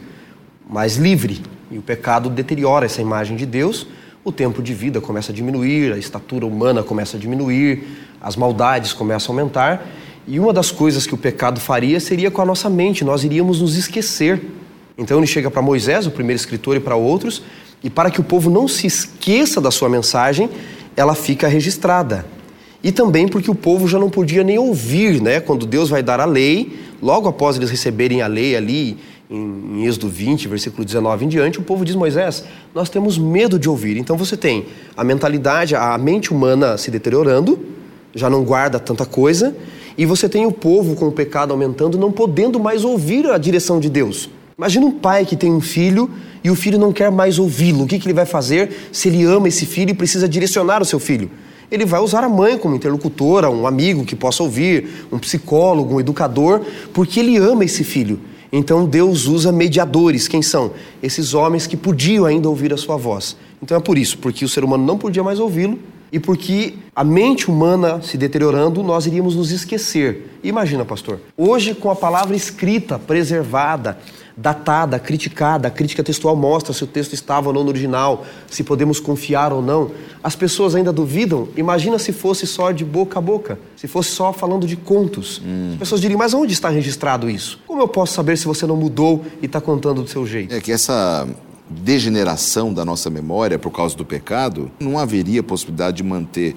mas 0.70 0.98
livre. 0.98 1.42
E 1.72 1.80
o 1.80 1.82
pecado 1.82 2.30
deteriora 2.30 2.86
essa 2.86 3.02
imagem 3.02 3.36
de 3.36 3.44
Deus, 3.44 3.88
o 4.24 4.32
tempo 4.32 4.62
de 4.62 4.72
vida 4.72 5.02
começa 5.02 5.32
a 5.32 5.36
diminuir, 5.36 5.92
a 5.92 5.98
estatura 5.98 6.46
humana 6.46 6.84
começa 6.84 7.18
a 7.18 7.20
diminuir, 7.20 7.88
as 8.22 8.36
maldades 8.36 8.94
começam 8.94 9.34
a 9.34 9.40
aumentar. 9.40 9.88
E 10.28 10.40
uma 10.40 10.54
das 10.54 10.70
coisas 10.70 11.08
que 11.08 11.16
o 11.16 11.18
pecado 11.18 11.60
faria 11.60 12.00
seria 12.00 12.30
com 12.30 12.40
a 12.40 12.46
nossa 12.46 12.70
mente, 12.70 13.04
nós 13.04 13.24
iríamos 13.24 13.60
nos 13.60 13.76
esquecer. 13.76 14.46
Então 14.96 15.18
ele 15.18 15.26
chega 15.26 15.50
para 15.50 15.64
Moisés, 15.64 16.06
o 16.06 16.12
primeiro 16.12 16.40
escritor, 16.40 16.78
e 16.78 16.80
para 16.80 16.96
outros, 16.96 17.42
e 17.84 17.90
para 17.90 18.12
que 18.12 18.22
o 18.22 18.24
povo 18.24 18.48
não 18.48 18.68
se 18.68 18.86
esqueça 18.86 19.60
da 19.60 19.72
sua 19.72 19.90
mensagem, 19.90 20.52
ela 20.96 21.16
fica 21.16 21.48
registrada. 21.48 22.24
E 22.84 22.92
também 22.92 23.28
porque 23.28 23.50
o 23.50 23.56
povo 23.56 23.88
já 23.88 23.98
não 23.98 24.10
podia 24.10 24.44
nem 24.44 24.60
ouvir, 24.60 25.22
né? 25.22 25.40
Quando 25.40 25.66
Deus 25.66 25.90
vai 25.90 26.04
dar 26.04 26.20
a 26.20 26.26
lei, 26.26 26.78
logo 27.02 27.30
após 27.30 27.56
eles 27.56 27.70
receberem 27.72 28.22
a 28.22 28.28
lei 28.28 28.58
ali, 28.58 28.98
em, 29.32 29.86
Êxodo 29.86 30.10
20, 30.10 30.48
versículo 30.50 30.84
19 30.84 31.26
em 31.26 31.28
diante, 31.30 31.60
o 31.60 31.64
povo 31.64 31.86
diz: 31.86 31.96
Moisés, 31.96 32.44
nós 32.76 32.90
temos 32.90 33.18
medo 33.18 33.58
de 33.58 33.70
ouvir. 33.70 33.98
Então 33.98 34.18
você 34.18 34.36
tem 34.36 34.66
a 34.98 35.04
mentalidade, 35.04 35.76
a 35.76 35.98
mente 35.98 36.34
humana 36.34 36.78
se 36.78 36.92
deteriorando, 36.92 37.58
já 38.14 38.30
não 38.30 38.44
guarda 38.44 38.80
tanta 38.80 39.06
coisa, 39.06 39.56
e 39.98 40.06
você 40.06 40.28
tem 40.28 40.46
o 40.46 40.52
povo 40.52 40.96
com 40.96 41.08
o 41.08 41.12
pecado 41.12 41.52
aumentando, 41.52 41.98
não 41.98 42.12
podendo 42.12 42.60
mais 42.60 42.84
ouvir 42.84 43.30
a 43.30 43.38
direção 43.38 43.80
de 43.80 43.90
Deus. 43.90 44.30
Imagina 44.58 44.86
um 44.86 44.92
pai 44.92 45.26
que 45.26 45.36
tem 45.36 45.52
um 45.52 45.62
filho 45.62 46.10
e 46.44 46.52
o 46.52 46.56
filho 46.56 46.78
não 46.78 46.92
quer 46.92 47.10
mais 47.10 47.40
ouvi-lo. 47.40 47.86
O 47.86 47.88
que, 47.88 47.98
que 47.98 48.06
ele 48.06 48.14
vai 48.14 48.26
fazer 48.26 48.90
se 48.92 49.08
ele 49.08 49.24
ama 49.24 49.48
esse 49.48 49.66
filho 49.66 49.92
e 49.92 49.94
precisa 49.94 50.28
direcionar 50.28 50.82
o 50.82 50.86
seu 50.86 51.00
filho? 51.00 51.32
Ele 51.72 51.86
vai 51.86 52.00
usar 52.00 52.24
a 52.24 52.30
mãe 52.30 52.58
como 52.58 52.76
interlocutora, 52.76 53.50
um 53.50 53.66
amigo 53.66 54.06
que 54.06 54.16
possa 54.16 54.44
ouvir, 54.44 55.08
um 55.12 55.20
psicólogo, 55.20 55.96
um 55.96 56.00
educador, 56.00 56.62
porque 56.94 57.20
ele 57.20 57.38
ama 57.38 57.66
esse 57.66 57.84
filho. 57.84 58.20
Então 58.52 58.86
Deus 58.86 59.26
usa 59.26 59.52
mediadores. 59.52 60.28
Quem 60.28 60.42
são? 60.42 60.74
Esses 61.02 61.34
homens 61.34 61.66
que 61.66 61.76
podiam 61.76 62.26
ainda 62.26 62.48
ouvir 62.48 62.72
a 62.72 62.78
sua 62.78 62.98
voz. 62.98 63.36
Então 63.62 63.76
é 63.76 63.80
por 63.80 63.98
isso, 63.98 64.18
porque 64.20 64.46
o 64.46 64.50
ser 64.50 64.64
humano 64.64 64.86
não 64.86 64.98
podia 64.98 65.24
mais 65.24 65.40
ouvi-lo 65.40 65.80
e 66.12 66.20
porque 66.20 66.76
a 66.96 67.04
mente 67.04 67.50
humana 67.50 68.00
se 68.04 68.16
deteriorando, 68.16 68.84
nós 68.84 69.08
iríamos 69.08 69.36
nos 69.36 69.50
esquecer. 69.52 70.38
Imagina, 70.44 70.86
pastor, 70.86 71.20
hoje 71.36 71.74
com 71.74 71.90
a 71.90 71.96
palavra 71.96 72.36
escrita, 72.36 73.00
preservada, 73.00 73.98
datada, 74.36 74.98
criticada, 74.98 75.68
a 75.68 75.72
crítica 75.72 76.04
textual 76.04 76.36
mostra 76.36 76.74
se 76.74 76.84
o 76.84 76.88
texto 76.88 77.14
estava 77.14 77.50
ou 77.50 77.54
não 77.54 77.64
no 77.64 77.70
original, 77.70 78.26
se 78.50 78.64
podemos 78.64 79.00
confiar 79.00 79.54
ou 79.54 79.62
não. 79.62 79.92
As 80.24 80.36
pessoas 80.36 80.76
ainda 80.76 80.92
duvidam. 80.92 81.48
Imagina 81.56 82.00
se 82.00 82.12
fosse 82.12 82.48
só 82.48 82.72
de 82.72 82.84
boca 82.84 83.20
a 83.20 83.22
boca, 83.22 83.60
se 83.76 83.88
fosse 83.88 84.10
só 84.10 84.34
falando 84.34 84.66
de 84.66 84.76
contos. 84.76 85.42
Hum. 85.46 85.72
As 85.74 85.80
pessoas 85.80 86.02
diriam, 86.02 86.18
mas 86.18 86.34
onde 86.34 86.54
está 86.54 86.70
registrado 86.70 87.30
isso? 87.30 87.60
Como 87.68 87.82
eu 87.82 87.88
posso 87.88 88.14
saber 88.14 88.38
se 88.38 88.46
você 88.46 88.66
não 88.66 88.76
mudou 88.76 89.24
e 89.42 89.46
está 89.46 89.62
contando 89.62 90.02
do 90.02 90.10
seu 90.10 90.26
jeito? 90.26 90.54
É 90.54 90.60
que 90.60 90.72
essa 90.72 91.28
degeneração 91.70 92.74
da 92.74 92.86
nossa 92.86 93.10
memória 93.10 93.58
por 93.58 93.72
causa 93.72 93.96
do 93.96 94.06
pecado, 94.06 94.72
não 94.80 94.98
haveria 94.98 95.42
possibilidade 95.42 95.98
de 95.98 96.04
manter 96.04 96.56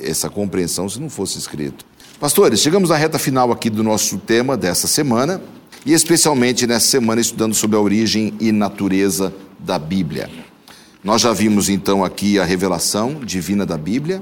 essa 0.00 0.28
compreensão 0.28 0.88
se 0.88 1.00
não 1.00 1.08
fosse 1.08 1.38
escrito. 1.38 1.84
Pastores, 2.18 2.60
chegamos 2.60 2.90
à 2.90 2.96
reta 2.96 3.18
final 3.18 3.52
aqui 3.52 3.68
do 3.68 3.82
nosso 3.82 4.18
tema 4.18 4.56
dessa 4.56 4.86
semana 4.86 5.40
e 5.86 5.92
especialmente 5.92 6.66
nessa 6.66 6.88
semana 6.88 7.20
estudando 7.20 7.54
sobre 7.54 7.76
a 7.76 7.80
origem 7.80 8.34
e 8.40 8.50
natureza 8.50 9.32
da 9.56 9.78
Bíblia. 9.78 10.28
Nós 11.02 11.22
já 11.22 11.32
vimos 11.32 11.68
então 11.68 12.04
aqui 12.04 12.40
a 12.40 12.44
revelação 12.44 13.20
divina 13.24 13.64
da 13.64 13.78
Bíblia. 13.78 14.20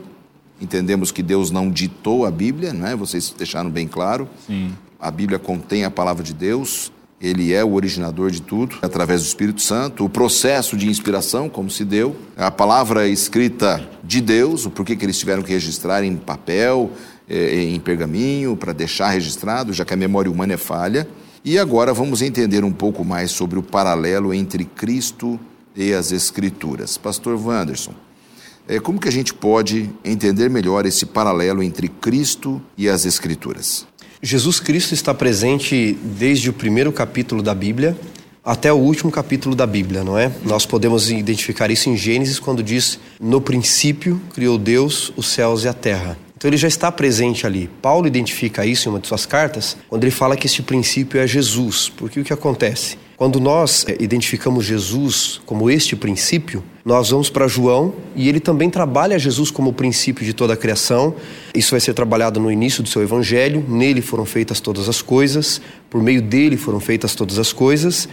Entendemos 0.61 1.11
que 1.11 1.23
Deus 1.23 1.51
não 1.51 1.71
ditou 1.71 2.27
a 2.27 2.31
Bíblia, 2.31 2.75
não 2.75 2.87
é? 2.87 2.95
Vocês 2.95 3.35
deixaram 3.37 3.71
bem 3.71 3.89
claro. 3.89 4.29
Sim. 4.47 4.73
A 5.01 5.11
Bíblia 5.11 5.39
contém 5.39 5.85
a 5.85 5.91
palavra 5.91 6.23
de 6.23 6.35
Deus. 6.35 6.93
Ele 7.19 7.55
é 7.55 7.65
o 7.65 7.73
originador 7.73 8.31
de 8.31 8.43
tudo, 8.43 8.77
através 8.83 9.23
do 9.23 9.27
Espírito 9.27 9.63
Santo. 9.63 10.05
O 10.05 10.11
processo 10.11 10.77
de 10.77 10.87
inspiração, 10.87 11.49
como 11.49 11.71
se 11.71 11.83
deu, 11.83 12.15
a 12.37 12.51
palavra 12.51 13.09
escrita 13.09 13.89
de 14.03 14.21
Deus, 14.21 14.67
o 14.67 14.71
porquê 14.71 14.95
que 14.95 15.07
eles 15.07 15.19
tiveram 15.19 15.43
que 15.43 15.53
registrar 15.53 16.05
em 16.05 16.15
papel, 16.15 16.91
eh, 17.27 17.63
em 17.63 17.81
pergaminho, 17.81 18.55
para 18.55 18.75
deixar 18.75 19.09
registrado, 19.09 19.73
já 19.73 19.83
que 19.87 19.95
a 19.95 19.97
memória 19.97 20.31
humana 20.31 20.53
é 20.53 20.59
falha. 20.59 21.09
E 21.47 21.59
agora 21.59 21.93
vamos 21.93 22.23
entender 22.23 22.65
um 22.65 22.73
pouco 22.73 23.05
mais 23.05 23.31
sobre 23.31 23.59
o 23.59 23.63
paralelo 23.63 24.33
entre 24.33 24.65
Cristo 24.65 25.39
e 25.77 25.93
as 25.93 26.11
Escrituras. 26.11 26.97
Pastor 26.97 27.39
Wanderson, 27.39 27.93
eh, 28.67 28.81
como 28.81 28.99
que 28.99 29.09
a 29.09 29.13
gente 29.13 29.35
pode 29.35 29.91
entender 30.03 30.49
melhor 30.49 30.87
esse 30.87 31.05
paralelo 31.05 31.63
entre 31.63 31.87
Cristo 31.87 32.63
e 32.79 32.89
as 32.89 33.05
Escrituras? 33.05 33.87
Jesus 34.23 34.59
Cristo 34.59 34.95
está 34.95 35.13
presente 35.13 35.99
desde 36.03 36.49
o 36.49 36.53
primeiro 36.55 36.91
capítulo 36.91 37.43
da 37.43 37.55
Bíblia 37.55 37.95
até 38.43 38.73
o 38.73 38.77
último 38.77 39.13
capítulo 39.13 39.55
da 39.55 39.67
Bíblia, 39.67 40.03
não 40.03 40.17
é? 40.17 40.33
Nós 40.47 40.65
podemos 40.65 41.11
identificar 41.11 41.71
isso 41.71 41.91
em 41.91 41.97
Gênesis 41.97 42.39
quando 42.39 42.63
diz: 42.63 42.99
No 43.21 43.39
princípio 43.39 44.19
criou 44.33 44.57
Deus 44.57 45.13
os 45.15 45.27
céus 45.27 45.65
e 45.65 45.69
a 45.69 45.75
terra. 45.75 46.17
Então 46.45 46.51
ele 46.51 46.59
já 46.59 46.69
está 46.69 46.93
presente 46.93 47.47
ali. 47.47 47.71
Paulo 47.81 48.07
identifica 48.07 48.67
isso 48.67 48.87
em 48.87 48.93
uma 48.93 49.01
de 49.01 49.09
suas 49.09 49.25
cartas, 49.25 49.79
quando 49.89 50.05
ele 50.05 50.11
fala 50.11 50.37
que 50.37 50.47
este 50.47 50.63
princípio 50.63 51.19
é 51.19 51.27
Jesus. 51.27 51.89
Porque 51.97 52.21
o 52.21 52.23
que 52.23 52.35
acontece? 52.35 52.99
Quando 53.17 53.41
nós 53.41 53.87
eh, 53.89 53.97
identificamos 53.99 54.67
Jesus 54.67 55.41
como 55.47 55.71
este 55.71 55.97
princípio, 55.97 56.63
nós 56.85 57.09
vamos 57.09 57.31
para 57.31 57.49
João 57.49 57.95
e 58.15 58.29
ele 58.29 58.41
também 58.41 58.69
trabalha 58.69 59.19
Jesus 59.19 59.51
como 59.51 59.71
o 59.71 59.73
princípio 59.73 60.23
de 60.23 60.35
toda 60.35 60.53
a 60.53 60.57
criação. 60.57 61.15
Isso 61.55 61.71
vai 61.71 61.81
ser 61.81 61.95
trabalhado 61.95 62.39
no 62.39 62.53
início 62.53 62.83
do 62.83 62.91
seu 62.91 63.03
evangelho. 63.03 63.65
Nele 63.67 64.03
foram 64.03 64.27
feitas 64.27 64.61
todas 64.61 64.87
as 64.87 65.01
coisas, 65.01 65.63
por 65.89 66.03
meio 66.03 66.21
dele 66.21 66.59
foram 66.59 66.79
feitas 66.79 67.15
todas 67.15 67.39
as 67.39 67.55
coisas. 67.55 68.07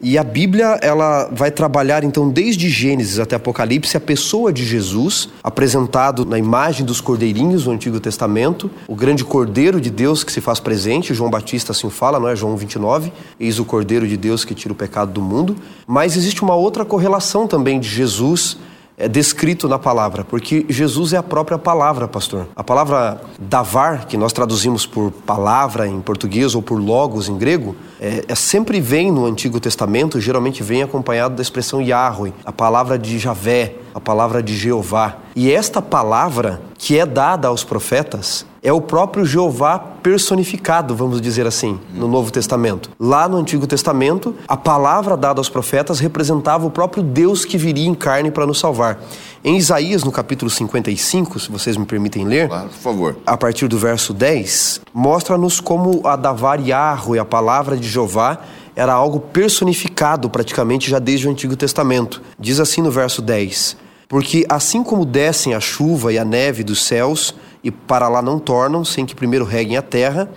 E 0.00 0.18
a 0.18 0.22
Bíblia, 0.22 0.78
ela 0.82 1.30
vai 1.32 1.50
trabalhar 1.50 2.04
então 2.04 2.28
desde 2.28 2.68
Gênesis 2.68 3.18
até 3.18 3.36
Apocalipse 3.36 3.96
a 3.96 4.00
pessoa 4.00 4.52
de 4.52 4.62
Jesus, 4.62 5.30
apresentado 5.42 6.26
na 6.26 6.38
imagem 6.38 6.84
dos 6.84 7.00
cordeirinhos 7.00 7.64
do 7.64 7.70
Antigo 7.70 7.98
Testamento, 7.98 8.70
o 8.86 8.94
grande 8.94 9.24
cordeiro 9.24 9.80
de 9.80 9.88
Deus 9.88 10.22
que 10.22 10.30
se 10.30 10.42
faz 10.42 10.60
presente, 10.60 11.14
João 11.14 11.30
Batista 11.30 11.72
assim 11.72 11.88
fala, 11.88 12.20
não 12.20 12.28
é 12.28 12.36
João 12.36 12.58
29, 12.58 13.10
eis 13.40 13.58
o 13.58 13.64
cordeiro 13.64 14.06
de 14.06 14.18
Deus 14.18 14.44
que 14.44 14.54
tira 14.54 14.72
o 14.72 14.76
pecado 14.76 15.12
do 15.12 15.22
mundo, 15.22 15.56
mas 15.86 16.14
existe 16.14 16.42
uma 16.42 16.54
outra 16.54 16.84
correlação 16.84 17.46
também 17.46 17.80
de 17.80 17.88
Jesus 17.88 18.58
é 18.98 19.08
descrito 19.08 19.68
na 19.68 19.78
palavra, 19.78 20.24
porque 20.24 20.64
Jesus 20.70 21.12
é 21.12 21.18
a 21.18 21.22
própria 21.22 21.58
palavra, 21.58 22.08
pastor. 22.08 22.48
A 22.56 22.64
palavra 22.64 23.20
davar, 23.38 24.06
que 24.06 24.16
nós 24.16 24.32
traduzimos 24.32 24.86
por 24.86 25.10
palavra 25.10 25.86
em 25.86 26.00
português 26.00 26.54
ou 26.54 26.62
por 26.62 26.80
logos 26.80 27.28
em 27.28 27.36
grego, 27.36 27.76
é, 28.00 28.24
é 28.28 28.34
sempre 28.34 28.80
vem 28.80 29.10
no 29.10 29.24
Antigo 29.26 29.58
Testamento, 29.58 30.20
geralmente 30.20 30.62
vem 30.62 30.82
acompanhado 30.82 31.34
da 31.34 31.42
expressão 31.42 31.80
Yahweh, 31.80 32.32
a 32.44 32.52
palavra 32.52 32.98
de 32.98 33.18
Javé, 33.18 33.74
a 33.94 34.00
palavra 34.00 34.42
de 34.42 34.56
Jeová. 34.56 35.16
E 35.34 35.50
esta 35.50 35.80
palavra 35.80 36.60
que 36.78 36.98
é 36.98 37.06
dada 37.06 37.48
aos 37.48 37.64
profetas 37.64 38.46
é 38.62 38.72
o 38.72 38.80
próprio 38.80 39.24
Jeová 39.24 39.78
personificado, 39.78 40.94
vamos 40.94 41.20
dizer 41.20 41.46
assim, 41.46 41.78
no 41.94 42.08
Novo 42.08 42.32
Testamento. 42.32 42.90
Lá 42.98 43.28
no 43.28 43.36
Antigo 43.36 43.66
Testamento, 43.66 44.34
a 44.48 44.56
palavra 44.56 45.16
dada 45.16 45.40
aos 45.40 45.48
profetas 45.48 46.00
representava 46.00 46.66
o 46.66 46.70
próprio 46.70 47.02
Deus 47.02 47.44
que 47.44 47.56
viria 47.56 47.86
em 47.86 47.94
carne 47.94 48.30
para 48.30 48.44
nos 48.44 48.58
salvar. 48.58 48.98
Em 49.44 49.56
Isaías, 49.56 50.02
no 50.02 50.10
capítulo 50.10 50.50
55, 50.50 51.38
se 51.38 51.50
vocês 51.50 51.76
me 51.76 51.86
permitem 51.86 52.24
ler, 52.24 52.48
Claro, 52.48 52.68
por 52.68 52.78
favor. 52.78 53.16
a 53.24 53.36
partir 53.36 53.68
do 53.68 53.78
verso 53.78 54.12
10, 54.12 54.80
mostra-nos 54.92 55.60
como 55.60 56.06
a 56.06 56.16
Davar 56.16 56.60
Yahweh, 56.60 57.18
a 57.20 57.24
palavra 57.24 57.76
de 57.76 57.88
Jeová, 57.88 58.38
era 58.74 58.92
algo 58.92 59.20
personificado 59.20 60.28
praticamente 60.28 60.90
já 60.90 60.98
desde 60.98 61.28
o 61.28 61.30
Antigo 61.30 61.56
Testamento. 61.56 62.20
Diz 62.38 62.58
assim 62.60 62.82
no 62.82 62.90
verso 62.90 63.22
10: 63.22 63.76
Porque 64.08 64.44
assim 64.48 64.82
como 64.82 65.04
descem 65.04 65.54
a 65.54 65.60
chuva 65.60 66.12
e 66.12 66.18
a 66.18 66.24
neve 66.24 66.64
dos 66.64 66.82
céus, 66.84 67.34
e 67.62 67.70
para 67.70 68.08
lá 68.08 68.20
não 68.20 68.38
tornam, 68.38 68.84
sem 68.84 69.06
que 69.06 69.14
primeiro 69.14 69.44
reguem 69.44 69.76
a 69.76 69.82
terra, 69.82 70.28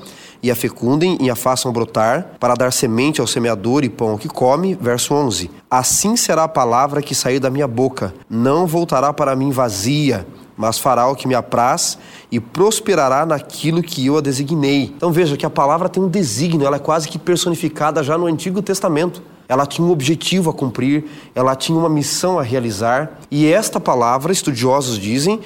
e 0.41 0.49
a 0.49 0.55
fecundem 0.55 1.17
e 1.19 1.29
a 1.29 1.35
façam 1.35 1.71
brotar, 1.71 2.35
para 2.39 2.53
dar 2.53 2.71
semente 2.71 3.21
ao 3.21 3.27
semeador 3.27 3.83
e 3.83 3.89
pão 3.89 4.11
ao 4.11 4.17
que 4.17 4.27
come. 4.27 4.75
Verso 4.75 5.13
11: 5.13 5.49
Assim 5.69 6.15
será 6.15 6.43
a 6.43 6.47
palavra 6.47 7.01
que 7.01 7.13
sair 7.13 7.39
da 7.39 7.49
minha 7.49 7.67
boca, 7.67 8.13
não 8.29 8.65
voltará 8.65 9.11
para 9.13 9.35
mim 9.35 9.51
vazia, 9.51 10.25
mas 10.57 10.77
fará 10.77 11.07
o 11.07 11.15
que 11.15 11.27
me 11.27 11.35
apraz 11.35 11.97
e 12.29 12.39
prosperará 12.39 13.25
naquilo 13.25 13.81
que 13.81 14.05
eu 14.05 14.17
a 14.17 14.21
designei. 14.21 14.93
Então 14.95 15.11
veja 15.11 15.37
que 15.37 15.45
a 15.45 15.49
palavra 15.49 15.87
tem 15.87 16.03
um 16.03 16.09
desígnio, 16.09 16.67
ela 16.67 16.75
é 16.75 16.79
quase 16.79 17.07
que 17.07 17.17
personificada 17.17 18.03
já 18.03 18.17
no 18.17 18.25
Antigo 18.25 18.61
Testamento. 18.61 19.21
Ela 19.47 19.65
tinha 19.65 19.87
um 19.87 19.91
objetivo 19.91 20.49
a 20.49 20.53
cumprir, 20.53 21.05
ela 21.33 21.55
tinha 21.55 21.79
uma 21.79 21.89
missão 21.89 22.37
a 22.37 22.43
realizar, 22.43 23.19
e 23.31 23.47
esta 23.51 23.79
palavra, 23.79 24.31
estudiosos 24.31 24.99
dizem, 24.99 25.39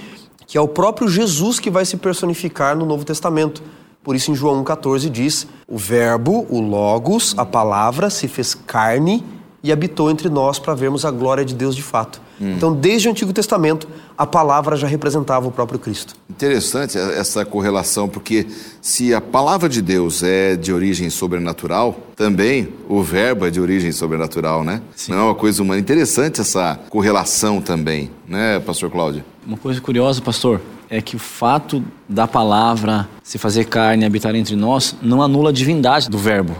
que 0.45 0.57
é 0.57 0.61
o 0.61 0.67
próprio 0.67 1.07
Jesus 1.07 1.59
que 1.59 1.69
vai 1.69 1.85
se 1.85 1.97
personificar 1.97 2.75
no 2.75 2.85
Novo 2.85 3.05
Testamento. 3.05 3.63
Por 4.03 4.15
isso, 4.15 4.31
em 4.31 4.35
João 4.35 4.63
1,14 4.63 5.09
diz: 5.09 5.47
O 5.67 5.77
Verbo, 5.77 6.45
o 6.49 6.59
Logos, 6.59 7.33
a 7.37 7.45
palavra, 7.45 8.09
se 8.09 8.27
fez 8.27 8.53
carne 8.53 9.23
e 9.63 9.71
habitou 9.71 10.11
entre 10.11 10.27
nós 10.27 10.59
para 10.59 10.73
vermos 10.73 11.05
a 11.05 11.11
glória 11.11 11.45
de 11.45 11.55
Deus 11.55 11.73
de 11.73 11.81
fato. 11.81 12.21
Então, 12.41 12.73
desde 12.73 13.07
o 13.07 13.11
Antigo 13.11 13.31
Testamento, 13.31 13.87
a 14.17 14.25
palavra 14.25 14.75
já 14.75 14.85
representava 14.85 15.47
o 15.47 15.51
próprio 15.51 15.79
Cristo. 15.79 16.15
Interessante 16.29 16.97
essa 16.97 17.45
correlação, 17.45 18.09
porque 18.09 18.45
se 18.81 19.13
a 19.13 19.21
palavra 19.21 19.69
de 19.69 19.81
Deus 19.81 20.21
é 20.23 20.57
de 20.57 20.73
origem 20.73 21.09
sobrenatural, 21.09 21.97
também 22.15 22.67
o 22.89 23.01
verbo 23.01 23.45
é 23.45 23.49
de 23.49 23.61
origem 23.61 23.93
sobrenatural, 23.93 24.63
né? 24.63 24.81
Não 25.07 25.17
é 25.17 25.21
uma 25.21 25.35
coisa 25.35 25.61
humana. 25.61 25.79
Interessante 25.79 26.41
essa 26.41 26.77
correlação 26.89 27.61
também, 27.61 28.11
né, 28.27 28.59
pastor 28.59 28.89
Cláudio? 28.89 29.23
Uma 29.47 29.57
coisa 29.57 29.79
curiosa, 29.79 30.21
pastor, 30.21 30.59
é 30.93 31.01
que 31.01 31.15
o 31.15 31.19
fato 31.19 31.83
da 32.07 32.27
palavra 32.27 33.09
se 33.23 33.39
fazer 33.39 33.65
carne 33.65 34.03
e 34.03 34.05
habitar 34.05 34.35
entre 34.35 34.55
nós 34.55 34.95
não 35.01 35.23
anula 35.23 35.49
a 35.49 35.51
divindade 35.51 36.07
do 36.07 36.19
verbo. 36.19 36.55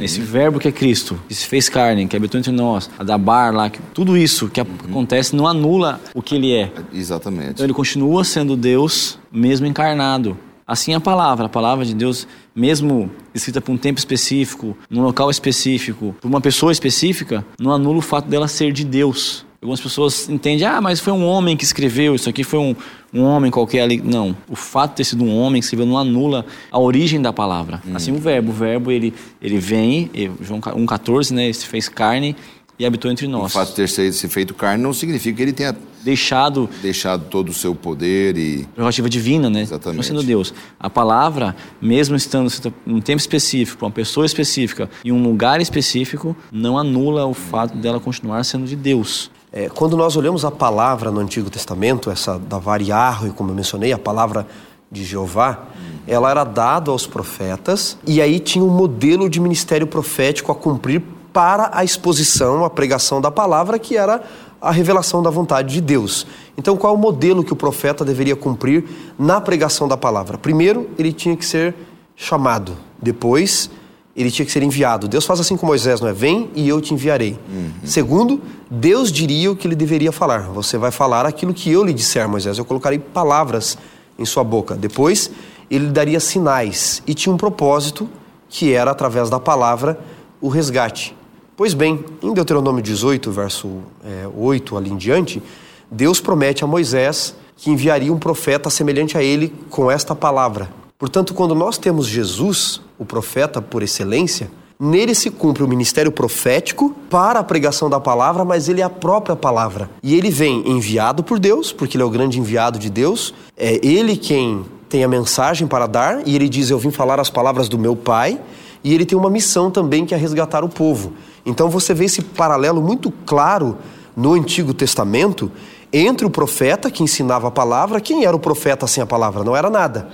Esse 0.00 0.20
verbo 0.20 0.60
que 0.60 0.68
é 0.68 0.72
Cristo, 0.72 1.18
que 1.26 1.34
se 1.34 1.44
fez 1.46 1.68
carne, 1.68 2.06
que 2.06 2.16
habitou 2.16 2.38
entre 2.38 2.52
nós, 2.52 2.88
a 2.96 3.02
da 3.02 3.18
bar 3.18 3.52
lá, 3.52 3.68
que, 3.68 3.80
tudo 3.92 4.16
isso 4.16 4.48
que 4.48 4.60
acontece 4.60 5.34
não 5.34 5.48
anula 5.48 6.00
o 6.14 6.22
que 6.22 6.36
ele 6.36 6.54
é. 6.54 6.70
Exatamente. 6.92 7.50
Então 7.50 7.66
ele 7.66 7.74
continua 7.74 8.22
sendo 8.22 8.56
Deus, 8.56 9.18
mesmo 9.32 9.66
encarnado. 9.66 10.38
Assim 10.64 10.94
a 10.94 11.00
palavra, 11.00 11.46
a 11.46 11.48
palavra 11.48 11.84
de 11.84 11.92
Deus, 11.92 12.28
mesmo 12.54 13.10
escrita 13.34 13.60
por 13.60 13.72
um 13.72 13.76
tempo 13.76 13.98
específico, 13.98 14.76
num 14.88 15.02
local 15.02 15.28
específico, 15.28 16.14
por 16.20 16.28
uma 16.28 16.40
pessoa 16.40 16.70
específica, 16.70 17.44
não 17.58 17.72
anula 17.72 17.98
o 17.98 18.02
fato 18.02 18.28
dela 18.28 18.46
ser 18.46 18.72
de 18.72 18.84
Deus. 18.84 19.44
Algumas 19.62 19.80
pessoas 19.80 20.28
entendem, 20.28 20.66
ah, 20.66 20.80
mas 20.80 20.98
foi 20.98 21.12
um 21.12 21.24
homem 21.24 21.56
que 21.56 21.62
escreveu, 21.62 22.16
isso 22.16 22.28
aqui 22.28 22.42
foi 22.42 22.58
um, 22.58 22.74
um 23.14 23.22
homem 23.22 23.48
qualquer 23.48 23.82
ali. 23.82 24.02
Não, 24.02 24.36
o 24.48 24.56
fato 24.56 24.90
de 24.90 24.96
ter 24.96 25.04
sido 25.04 25.22
um 25.22 25.38
homem 25.38 25.60
que 25.60 25.66
escreveu 25.66 25.86
não 25.86 25.96
anula 25.96 26.44
a 26.68 26.80
origem 26.80 27.22
da 27.22 27.32
palavra. 27.32 27.80
Assim 27.94 28.10
o 28.10 28.18
verbo, 28.18 28.50
o 28.50 28.52
verbo 28.52 28.90
ele, 28.90 29.14
ele 29.40 29.58
vem, 29.58 30.10
João 30.40 30.60
1,14, 30.60 31.30
né, 31.30 31.44
ele 31.44 31.54
se 31.54 31.64
fez 31.66 31.88
carne 31.88 32.34
e 32.76 32.84
habitou 32.84 33.08
entre 33.08 33.24
O 33.26 33.30
nós. 33.30 33.52
fato 33.52 33.68
de 33.68 33.76
ter 33.76 33.88
sido 33.88 34.30
feito 34.30 34.52
carne 34.52 34.82
não 34.82 34.92
significa 34.92 35.36
que 35.36 35.42
ele 35.42 35.52
tenha 35.52 35.76
Deixado 36.02 36.68
deixado 36.82 37.26
todo 37.30 37.50
o 37.50 37.52
seu 37.52 37.76
poder 37.76 38.36
e 38.36 38.66
prerrogativa 38.74 39.08
divina, 39.08 39.48
né? 39.48 39.60
Exatamente. 39.60 39.96
Não 39.98 40.02
sendo 40.02 40.22
Deus. 40.24 40.52
A 40.78 40.90
palavra, 40.90 41.54
mesmo 41.80 42.16
estando 42.16 42.50
em 42.84 42.94
um 42.94 43.00
tempo 43.00 43.20
específico, 43.20 43.78
para 43.78 43.86
uma 43.86 43.92
pessoa 43.92 44.26
específica, 44.26 44.90
em 45.04 45.12
um 45.12 45.22
lugar 45.22 45.60
específico, 45.60 46.36
não 46.50 46.76
anula 46.76 47.24
o 47.26 47.34
fato 47.34 47.76
dela 47.76 48.00
continuar 48.00 48.42
sendo 48.42 48.66
de 48.66 48.74
Deus. 48.74 49.30
É, 49.54 49.68
quando 49.68 49.98
nós 49.98 50.16
olhamos 50.16 50.46
a 50.46 50.50
palavra 50.50 51.10
no 51.10 51.20
Antigo 51.20 51.50
Testamento, 51.50 52.10
essa 52.10 52.38
da 52.38 52.58
variarro, 52.58 53.30
como 53.34 53.50
eu 53.50 53.54
mencionei, 53.54 53.92
a 53.92 53.98
palavra 53.98 54.46
de 54.90 55.04
Jeová, 55.04 55.64
ela 56.06 56.30
era 56.30 56.42
dada 56.42 56.90
aos 56.90 57.06
profetas 57.06 57.98
e 58.06 58.22
aí 58.22 58.40
tinha 58.40 58.64
um 58.64 58.70
modelo 58.70 59.28
de 59.28 59.38
ministério 59.38 59.86
profético 59.86 60.50
a 60.50 60.54
cumprir 60.54 61.02
para 61.34 61.70
a 61.72 61.84
exposição, 61.84 62.64
a 62.64 62.70
pregação 62.70 63.20
da 63.20 63.30
palavra, 63.30 63.78
que 63.78 63.94
era 63.94 64.22
a 64.58 64.70
revelação 64.70 65.22
da 65.22 65.28
vontade 65.28 65.74
de 65.74 65.80
Deus. 65.82 66.26
Então, 66.56 66.74
qual 66.74 66.94
é 66.94 66.96
o 66.96 67.00
modelo 67.00 67.44
que 67.44 67.52
o 67.52 67.56
profeta 67.56 68.06
deveria 68.06 68.36
cumprir 68.36 68.84
na 69.18 69.38
pregação 69.38 69.86
da 69.86 69.98
palavra? 69.98 70.38
Primeiro, 70.38 70.88
ele 70.98 71.12
tinha 71.12 71.36
que 71.36 71.44
ser 71.44 71.74
chamado. 72.16 72.74
Depois, 73.00 73.70
ele 74.14 74.30
tinha 74.30 74.44
que 74.44 74.52
ser 74.52 74.62
enviado. 74.62 75.08
Deus 75.08 75.24
faz 75.24 75.40
assim 75.40 75.56
com 75.56 75.66
Moisés, 75.66 76.00
não 76.00 76.08
é? 76.08 76.12
Vem 76.12 76.50
e 76.54 76.68
eu 76.68 76.80
te 76.80 76.92
enviarei. 76.92 77.38
Segundo, 77.84 78.40
Deus 78.70 79.10
diria 79.10 79.50
o 79.50 79.56
que 79.56 79.66
ele 79.66 79.74
deveria 79.74 80.12
falar. 80.12 80.42
Você 80.50 80.76
vai 80.76 80.90
falar 80.90 81.24
aquilo 81.24 81.54
que 81.54 81.70
eu 81.70 81.82
lhe 81.82 81.92
disser, 81.92 82.28
Moisés. 82.28 82.58
Eu 82.58 82.64
colocarei 82.64 82.98
palavras 82.98 83.78
em 84.18 84.24
sua 84.24 84.44
boca. 84.44 84.74
Depois, 84.74 85.30
ele 85.70 85.86
daria 85.86 86.20
sinais 86.20 87.02
e 87.06 87.14
tinha 87.14 87.32
um 87.32 87.38
propósito 87.38 88.08
que 88.48 88.72
era 88.72 88.90
através 88.90 89.30
da 89.30 89.40
palavra 89.40 89.98
o 90.40 90.48
resgate. 90.48 91.16
Pois 91.56 91.72
bem, 91.72 92.04
em 92.22 92.34
Deuteronômio 92.34 92.82
18, 92.82 93.30
verso 93.30 93.68
é, 94.04 94.28
8 94.36 94.76
ali 94.76 94.90
em 94.90 94.96
diante, 94.96 95.42
Deus 95.90 96.20
promete 96.20 96.64
a 96.64 96.66
Moisés 96.66 97.34
que 97.56 97.70
enviaria 97.70 98.12
um 98.12 98.18
profeta 98.18 98.68
semelhante 98.68 99.16
a 99.16 99.22
ele 99.22 99.54
com 99.70 99.90
esta 99.90 100.14
palavra. 100.14 100.68
Portanto, 101.02 101.34
quando 101.34 101.52
nós 101.52 101.78
temos 101.78 102.06
Jesus, 102.06 102.80
o 102.96 103.04
profeta 103.04 103.60
por 103.60 103.82
excelência, 103.82 104.48
Nele 104.78 105.16
se 105.16 105.30
cumpre 105.30 105.64
o 105.64 105.66
ministério 105.68 106.12
profético 106.12 106.94
para 107.10 107.40
a 107.40 107.42
pregação 107.42 107.90
da 107.90 107.98
palavra, 107.98 108.44
mas 108.44 108.68
ele 108.68 108.80
é 108.80 108.84
a 108.84 108.90
própria 108.90 109.34
palavra. 109.34 109.90
E 110.00 110.14
ele 110.14 110.30
vem 110.30 110.62
enviado 110.68 111.24
por 111.24 111.40
Deus, 111.40 111.72
porque 111.72 111.96
ele 111.96 112.04
é 112.04 112.06
o 112.06 112.10
grande 112.10 112.38
enviado 112.38 112.78
de 112.78 112.88
Deus. 112.88 113.34
É 113.56 113.84
ele 113.84 114.16
quem 114.16 114.64
tem 114.88 115.02
a 115.02 115.08
mensagem 115.08 115.66
para 115.66 115.88
dar, 115.88 116.22
e 116.24 116.36
ele 116.36 116.48
diz: 116.48 116.70
Eu 116.70 116.78
vim 116.78 116.92
falar 116.92 117.18
as 117.18 117.28
palavras 117.30 117.68
do 117.68 117.76
meu 117.76 117.96
Pai. 117.96 118.40
E 118.84 118.94
ele 118.94 119.04
tem 119.04 119.18
uma 119.18 119.30
missão 119.30 119.72
também 119.72 120.06
que 120.06 120.14
é 120.14 120.16
resgatar 120.16 120.62
o 120.62 120.68
povo. 120.68 121.14
Então 121.44 121.68
você 121.68 121.92
vê 121.92 122.04
esse 122.04 122.22
paralelo 122.22 122.80
muito 122.80 123.12
claro 123.26 123.76
no 124.16 124.34
Antigo 124.34 124.72
Testamento 124.72 125.50
entre 125.92 126.26
o 126.26 126.30
profeta 126.30 126.90
que 126.90 127.02
ensinava 127.02 127.48
a 127.48 127.50
palavra, 127.50 128.00
quem 128.00 128.24
era 128.24 128.34
o 128.34 128.40
profeta 128.40 128.86
sem 128.86 129.02
a 129.02 129.06
palavra? 129.06 129.44
Não 129.44 129.54
era 129.54 129.68
nada. 129.68 130.08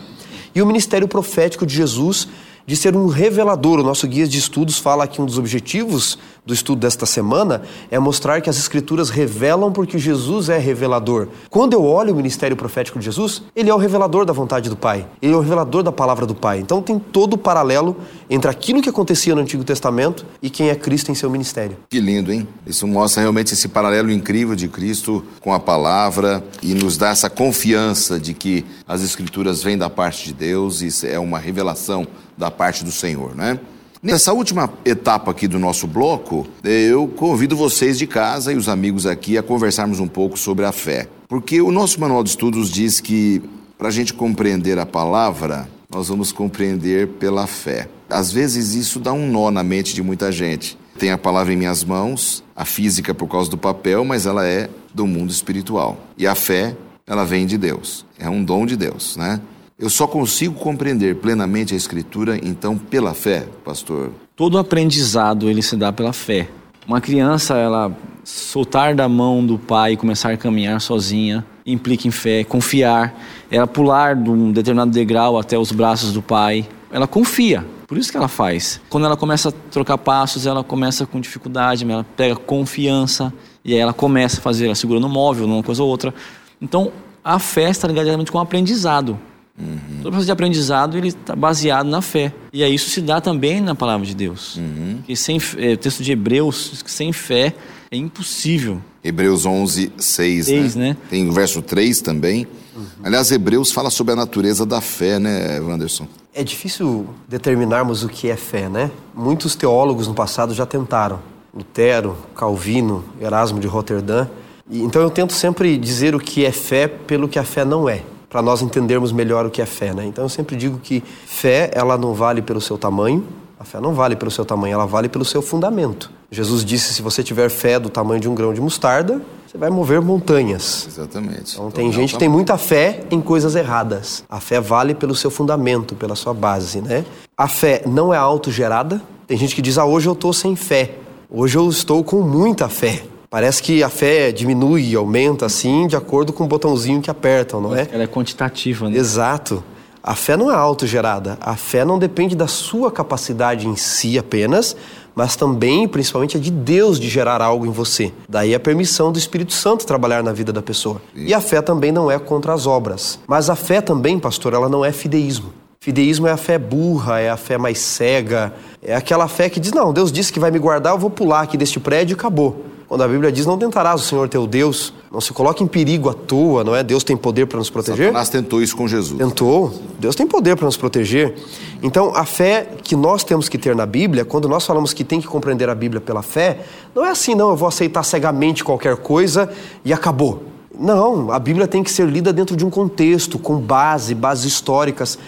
E 0.55 0.63
o 0.63 0.67
ministério 0.67 1.09
profético 1.09 1.67
de 1.67 1.75
Jesus 1.75 2.29
de 2.69 2.77
ser 2.77 2.95
um 2.95 3.07
revelador. 3.07 3.81
O 3.81 3.83
nosso 3.83 4.07
guia 4.07 4.29
de 4.29 4.39
estudos 4.39 4.79
fala 4.79 5.07
que 5.07 5.23
um 5.23 5.25
dos 5.25 5.39
objetivos 5.39 6.19
do 6.49 6.55
estudo 6.55 6.81
desta 6.81 7.05
semana 7.05 7.61
é 7.91 7.99
mostrar 7.99 8.41
que 8.41 8.49
as 8.49 8.57
escrituras 8.57 9.11
revelam 9.11 9.71
porque 9.71 9.99
Jesus 9.99 10.49
é 10.49 10.57
revelador. 10.57 11.29
Quando 11.51 11.75
eu 11.75 11.85
olho 11.85 12.15
o 12.15 12.17
ministério 12.17 12.57
profético 12.57 12.99
de 12.99 13.05
Jesus, 13.05 13.43
ele 13.55 13.69
é 13.69 13.75
o 13.75 13.77
revelador 13.77 14.25
da 14.25 14.33
vontade 14.33 14.71
do 14.71 14.77
Pai. 14.77 15.07
Ele 15.21 15.35
é 15.35 15.37
o 15.37 15.41
revelador 15.41 15.83
da 15.83 15.93
palavra 15.93 16.25
do 16.25 16.35
Pai. 16.35 16.61
Então 16.61 16.81
tem 16.81 16.99
todo 16.99 17.35
o 17.35 17.39
paralelo 17.39 17.99
entre 18.31 18.51
aquilo 18.51 18.81
que 18.81 18.89
acontecia 18.89 19.35
no 19.35 19.43
Antigo 19.43 19.63
Testamento 19.63 20.25
e 20.41 20.49
quem 20.49 20.71
é 20.71 20.75
Cristo 20.75 21.13
em 21.13 21.15
seu 21.15 21.29
ministério. 21.29 21.77
Que 21.91 22.01
lindo, 22.01 22.33
hein? 22.33 22.49
Isso 22.67 22.87
mostra 22.87 23.21
realmente 23.21 23.53
esse 23.53 23.69
paralelo 23.69 24.11
incrível 24.11 24.57
de 24.57 24.69
Cristo 24.69 25.23
com 25.43 25.53
a 25.53 25.61
palavra 25.61 26.43
e 26.63 26.73
nos 26.73 26.97
dá 26.97 27.11
essa 27.11 27.29
confiança 27.29 28.19
de 28.19 28.33
que 28.33 28.65
as 28.87 29.03
escrituras 29.03 29.63
vêm 29.63 29.77
da 29.77 29.91
parte 29.91 30.25
de 30.25 30.33
Deus 30.33 30.81
e 30.81 31.07
é 31.07 31.19
uma 31.19 31.39
revelação 31.39 32.07
da 32.39 32.51
parte 32.51 32.85
do 32.85 32.91
Senhor, 32.91 33.37
né? 33.37 33.61
Nessa 34.01 34.33
última 34.33 34.73
etapa 34.85 35.33
aqui 35.33 35.49
do 35.49 35.59
nosso 35.59 35.85
bloco, 35.89 36.47
eu 36.63 37.09
convido 37.09 37.57
vocês 37.57 37.99
de 37.99 38.07
casa 38.07 38.53
e 38.53 38.57
os 38.57 38.69
amigos 38.69 39.07
aqui 39.07 39.37
a 39.37 39.43
conversarmos 39.43 39.99
um 39.99 40.07
pouco 40.07 40.39
sobre 40.39 40.65
a 40.65 40.71
fé. 40.71 41.09
Porque 41.27 41.61
o 41.61 41.73
nosso 41.73 42.01
manual 42.01 42.23
de 42.23 42.31
estudos 42.31 42.71
diz 42.71 43.01
que 43.01 43.43
para 43.77 43.89
a 43.89 43.91
gente 43.91 44.15
compreender 44.15 44.79
a 44.79 44.87
palavra, 44.87 45.69
nós 45.91 46.09
vamos 46.09 46.31
compreender 46.31 47.09
pela 47.09 47.49
fé. 47.49 47.89
Às 48.09 48.31
vezes 48.33 48.75
isso 48.75 49.01
dá 49.01 49.13
um 49.13 49.29
nó 49.29 49.51
na 49.51 49.65
mente 49.65 49.93
de 49.95 50.03
muita 50.03 50.31
gente. 50.31 50.79
Tem 50.97 51.11
a 51.11 51.19
palavra 51.19 51.53
em 51.53 51.57
minhas 51.57 51.83
mãos, 51.83 52.45
a 52.55 52.65
física 52.65 53.13
por 53.13 53.27
causa 53.27 53.51
do 53.51 53.59
papel, 53.59 54.05
mas 54.05 54.27
ela 54.27 54.47
é 54.47 54.71
do 54.95 55.09
mundo 55.09 55.31
espiritual. 55.31 55.99
E 56.17 56.25
a 56.25 56.37
fé, 56.37 56.77
ela 57.05 57.25
vem 57.25 57.47
de 57.47 57.59
Deus. 57.59 58.07
É 58.17 58.31
um 58.31 58.45
dom 58.45 58.65
de 58.65 58.77
Deus, 58.77 59.17
né? 59.17 59.41
Eu 59.79 59.89
só 59.89 60.09
consigo 60.09 60.55
compreender 60.55 61.15
plenamente 61.15 61.73
a 61.73 61.77
Escritura, 61.77 62.37
então, 62.43 62.77
pela 62.77 63.15
fé, 63.15 63.47
pastor? 63.65 64.11
Todo 64.35 64.59
aprendizado 64.59 65.49
ele 65.49 65.63
se 65.63 65.77
dá 65.77 65.93
pela 65.93 66.13
fé. 66.13 66.49
Uma 66.85 67.01
criança, 67.01 67.57
ela 67.57 67.97
soltar 68.25 68.97
da 68.97 69.09
mão 69.09 69.47
do 69.47 69.57
pai 69.57 69.93
e 69.93 69.97
começar 69.97 70.33
a 70.33 70.37
caminhar 70.37 70.81
sozinha, 70.81 71.47
implica 71.65 72.09
em 72.09 72.11
fé, 72.11 72.43
confiar. 72.43 73.15
Ela 73.49 73.69
pular 73.69 74.17
de 74.17 74.29
um 74.29 74.51
determinado 74.51 74.91
degrau 74.91 75.39
até 75.39 75.57
os 75.57 75.71
braços 75.71 76.13
do 76.13 76.21
pai, 76.21 76.67
ela 76.91 77.07
confia. 77.07 77.65
Por 77.87 77.97
isso 77.97 78.11
que 78.11 78.17
ela 78.17 78.27
faz. 78.27 78.81
Quando 78.91 79.07
ela 79.07 79.17
começa 79.17 79.51
a 79.51 79.53
trocar 79.53 79.97
passos, 79.97 80.45
ela 80.45 80.65
começa 80.65 81.07
com 81.07 81.21
dificuldade, 81.21 81.89
ela 81.89 82.05
pega 82.17 82.35
confiança 82.35 83.33
e 83.65 83.75
aí 83.75 83.79
ela 83.79 83.93
começa 83.93 84.41
a 84.41 84.43
fazer, 84.43 84.67
ela 84.67 84.75
segura 84.75 84.99
no 84.99 85.09
móvel, 85.09 85.47
numa 85.47 85.63
coisa 85.63 85.85
ou 85.85 85.89
outra. 85.89 86.13
Então, 86.61 86.91
a 87.23 87.39
fé 87.39 87.71
está 87.71 87.87
ligada 87.87 88.25
com 88.25 88.39
o 88.39 88.41
aprendizado. 88.41 89.17
Uhum. 89.59 89.99
Todo 90.03 90.13
processo 90.13 90.27
de 90.27 90.33
aprendizado 90.33 90.97
ele 90.97 91.09
está 91.09 91.35
baseado 91.35 91.89
na 91.89 92.01
fé. 92.01 92.33
E 92.53 92.63
aí 92.63 92.75
isso 92.75 92.91
se 92.91 93.01
dá 93.01 93.21
também 93.21 93.61
na 93.61 93.75
palavra 93.75 94.07
de 94.07 94.15
Deus. 94.15 94.57
Uhum. 94.57 95.01
Que 95.05 95.17
sem, 95.17 95.39
é, 95.57 95.73
o 95.73 95.77
texto 95.77 96.03
de 96.03 96.13
Hebreus 96.13 96.71
diz 96.73 96.83
que 96.83 96.91
sem 96.91 97.13
fé 97.13 97.55
é 97.91 97.97
impossível. 97.97 98.81
Hebreus 99.03 99.47
11, 99.47 99.93
6, 99.97 100.47
6 100.47 100.75
né? 100.77 100.89
né? 100.89 100.97
Tem 101.11 101.29
o 101.29 101.33
verso 101.33 101.61
3 101.63 102.01
também. 102.01 102.47
Uhum. 102.77 102.85
Aliás, 103.03 103.31
Hebreus 103.33 103.73
fala 103.73 103.91
sobre 103.91 104.13
a 104.13 104.17
natureza 104.17 104.65
da 104.65 104.81
fé, 104.81 105.19
né, 105.19 105.61
Wanderson? 105.61 106.07
É 106.33 106.45
difícil 106.45 107.07
determinarmos 107.27 108.05
o 108.05 108.09
que 108.09 108.29
é 108.29 108.37
fé, 108.37 108.69
né? 108.69 108.91
Muitos 109.15 109.57
teólogos 109.57 110.07
no 110.07 110.15
passado 110.15 110.55
já 110.55 110.67
tentaram. 110.67 111.21
Lutero, 111.53 112.17
Calvino, 112.37 113.05
Erasmo 113.21 113.59
de 113.59 113.67
Roterdã. 113.67 114.29
E, 114.71 114.83
então 114.83 115.03
eu 115.03 115.11
tento 115.11 115.33
sempre 115.33 115.77
dizer 115.77 116.15
o 116.15 116.21
que 116.21 116.45
é 116.45 116.53
fé 116.53 116.87
pelo 116.87 117.27
que 117.27 117.39
a 117.39 117.45
fé 117.45 117.65
não 117.65 117.89
é 117.89 118.03
para 118.29 118.43
nós 118.43 118.63
entendermos 118.63 119.13
melhor 119.13 119.47
o 119.47 119.51
que 119.51 119.63
é 119.63 119.67
fé, 119.67 119.95
né? 119.95 120.05
Então 120.05 120.25
eu 120.25 120.29
sempre 120.29 120.57
digo 120.57 120.79
que 120.79 121.03
fé, 121.27 121.71
ela 121.75 121.97
não 121.97 122.15
vale 122.15 122.43
pelo 122.43 122.61
seu 122.61 122.77
tamanho, 122.77 123.25
a 123.59 123.65
fé 123.65 123.81
não 123.81 123.93
vale 123.93 124.15
pelo 124.15 124.31
seu 124.31 124.45
tamanho, 124.45 124.75
ela 124.75 124.87
vale 124.87 125.09
pelo 125.09 125.25
seu 125.25 125.43
fundamento. 125.43 126.11
Jesus 126.31 126.65
disse: 126.65 126.93
se 126.93 127.03
você 127.03 127.23
tiver 127.23 127.49
fé 127.49 127.79
do 127.79 127.89
tamanho 127.89 128.21
de 128.21 128.29
um 128.29 128.35
grão 128.35 128.53
de 128.53 128.61
mostarda, 128.61 129.21
você 129.47 129.57
vai 129.57 129.71
mover 129.71 130.01
montanhas. 130.01 130.87
Exatamente. 130.87 131.55
Então 131.55 131.71
tem 131.71 131.91
gente 131.91 132.13
que 132.13 132.19
tem 132.19 132.29
muita 132.29 132.59
fé 132.59 133.01
em 133.11 133.21
coisas 133.21 133.57
erradas. 133.57 134.23
A 134.29 134.39
fé 134.39 134.61
vale 134.61 134.95
pelo 134.95 135.15
seu 135.15 135.31
fundamento, 135.31 135.95
pela 135.95 136.15
sua 136.15 136.35
base, 136.35 136.81
né? 136.81 137.05
A 137.37 137.49
fé 137.49 137.83
não 137.87 138.13
é 138.13 138.19
autogerada. 138.19 139.01
Tem 139.27 139.39
gente 139.39 139.55
que 139.55 139.63
diz: 139.63 139.79
ah, 139.79 139.87
hoje 139.87 140.09
eu 140.09 140.13
estou 140.13 140.33
sem 140.33 140.55
fé. 140.55 140.97
Hoje 141.31 141.57
eu 141.57 141.69
estou 141.69 142.05
com 142.05 142.21
muita 142.21 142.69
fé. 142.69 143.03
Parece 143.31 143.63
que 143.63 143.83
a 143.83 143.91
fé 143.91 144.33
diminui 144.33 144.95
aumenta 144.95 145.45
assim 145.45 145.87
de 145.87 145.95
acordo 145.95 146.33
com 146.33 146.45
o 146.45 146.47
botãozinho 146.47 147.03
que 147.03 147.11
apertam, 147.11 147.61
não 147.61 147.77
é? 147.77 147.87
Ela 147.93 148.05
é 148.05 148.07
quantitativa, 148.07 148.89
né? 148.89 148.97
Exato. 148.97 149.63
A 150.03 150.15
fé 150.15 150.35
não 150.35 150.51
é 150.51 150.55
autogerada. 150.55 151.37
A 151.39 151.55
fé 151.55 151.85
não 151.85 151.99
depende 151.99 152.35
da 152.35 152.47
sua 152.47 152.91
capacidade 152.91 153.69
em 153.69 153.77
si 153.77 154.19
apenas, 154.19 154.75
mas 155.15 155.37
também, 155.37 155.87
principalmente, 155.87 156.39
é 156.39 156.41
de 156.41 156.51
Deus 156.51 156.99
de 156.99 157.07
gerar 157.07 157.43
algo 157.43 157.67
em 157.67 157.71
você. 157.71 158.15
Daí 158.27 158.55
a 158.55 158.61
permissão 158.61 159.13
do 159.13 159.19
Espírito 159.19 159.53
Santo 159.53 159.85
trabalhar 159.85 160.23
na 160.23 160.33
vida 160.33 160.51
da 160.51 160.63
pessoa. 160.63 161.03
E 161.15 161.35
a 161.35 161.41
fé 161.41 161.61
também 161.61 161.93
não 161.93 162.11
é 162.11 162.19
contra 162.19 162.55
as 162.55 162.67
obras. 162.67 163.19
Mas 163.27 163.51
a 163.51 163.55
fé 163.55 163.83
também, 163.83 164.19
pastor, 164.19 164.55
ela 164.55 164.71
não 164.71 164.83
é 164.83 164.91
fideísmo. 164.91 165.53
Fideísmo 165.81 166.27
é 166.27 166.33
a 166.33 166.37
fé 166.39 166.59
burra, 166.59 167.21
é 167.21 167.29
a 167.29 167.37
fé 167.37 167.59
mais 167.59 167.79
cega, 167.79 168.55
é 168.83 168.95
aquela 168.95 169.29
fé 169.29 169.51
que 169.51 169.61
diz: 169.61 169.73
não, 169.73 169.93
Deus 169.93 170.11
disse 170.11 170.33
que 170.33 170.41
vai 170.41 170.51
me 170.51 170.59
guardar, 170.59 170.95
eu 170.95 170.99
vou 170.99 171.11
pular 171.11 171.43
aqui 171.43 171.59
deste 171.59 171.79
prédio 171.79 172.15
e 172.15 172.17
acabou. 172.17 172.65
Quando 172.89 173.03
a 173.03 173.09
Bíblia 173.09 173.31
diz: 173.31 173.45
não 173.45 173.59
tentarás 173.59 174.01
o 174.01 174.05
Senhor 174.05 174.29
teu 174.29 174.47
Deus, 174.47 174.95
não 175.13 175.21
se 175.21 175.33
coloque 175.33 175.63
em 175.63 175.67
perigo 175.67 176.09
à 176.09 176.15
toa, 176.15 176.65
não 176.65 176.75
é? 176.75 176.83
Deus 176.83 177.05
tem 177.05 177.17
poder 177.17 177.47
para 177.47 177.59
nos 177.59 177.69
proteger. 177.69 178.07
Satanás 178.07 178.31
tentou 178.31 178.63
isso 178.63 178.75
com 178.75 178.89
Jesus. 178.89 179.19
Tentou. 179.19 179.75
Deus 179.99 180.17
tem 180.17 180.27
poder 180.27 180.57
para 180.57 180.65
nos 180.65 180.77
proteger. 180.77 181.35
Então, 181.83 182.13
a 182.17 182.25
fé 182.25 182.67
que 182.83 182.97
nós 182.97 183.23
temos 183.23 183.47
que 183.49 183.59
ter 183.59 183.77
na 183.77 183.85
Bíblia, 183.85 184.25
quando 184.25 184.49
nós 184.49 184.65
falamos 184.65 184.95
que 184.95 185.05
tem 185.05 185.21
que 185.21 185.27
compreender 185.27 185.69
a 185.69 185.75
Bíblia 185.75 186.01
pela 186.01 186.23
fé, 186.23 186.61
não 186.95 187.05
é 187.05 187.11
assim, 187.11 187.35
não, 187.35 187.51
eu 187.51 187.57
vou 187.57 187.69
aceitar 187.69 188.03
cegamente 188.03 188.65
qualquer 188.65 188.97
coisa 188.97 189.51
e 189.85 189.93
acabou. 189.93 190.45
Não, 190.79 191.31
a 191.31 191.39
Bíblia 191.39 191.67
tem 191.67 191.83
que 191.83 191.91
ser 191.91 192.09
lida 192.09 192.33
dentro 192.33 192.57
de 192.57 192.65
um 192.65 192.71
contexto, 192.71 193.39
com 193.39 193.59
base, 193.59 194.15
bases 194.15 194.47
históricas, 194.47 195.19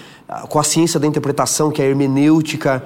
com 0.48 0.58
a 0.58 0.62
ciência 0.62 0.98
da 0.98 1.06
interpretação, 1.06 1.70
que 1.70 1.82
é 1.82 1.84
a 1.84 1.88
hermenêutica. 1.88 2.82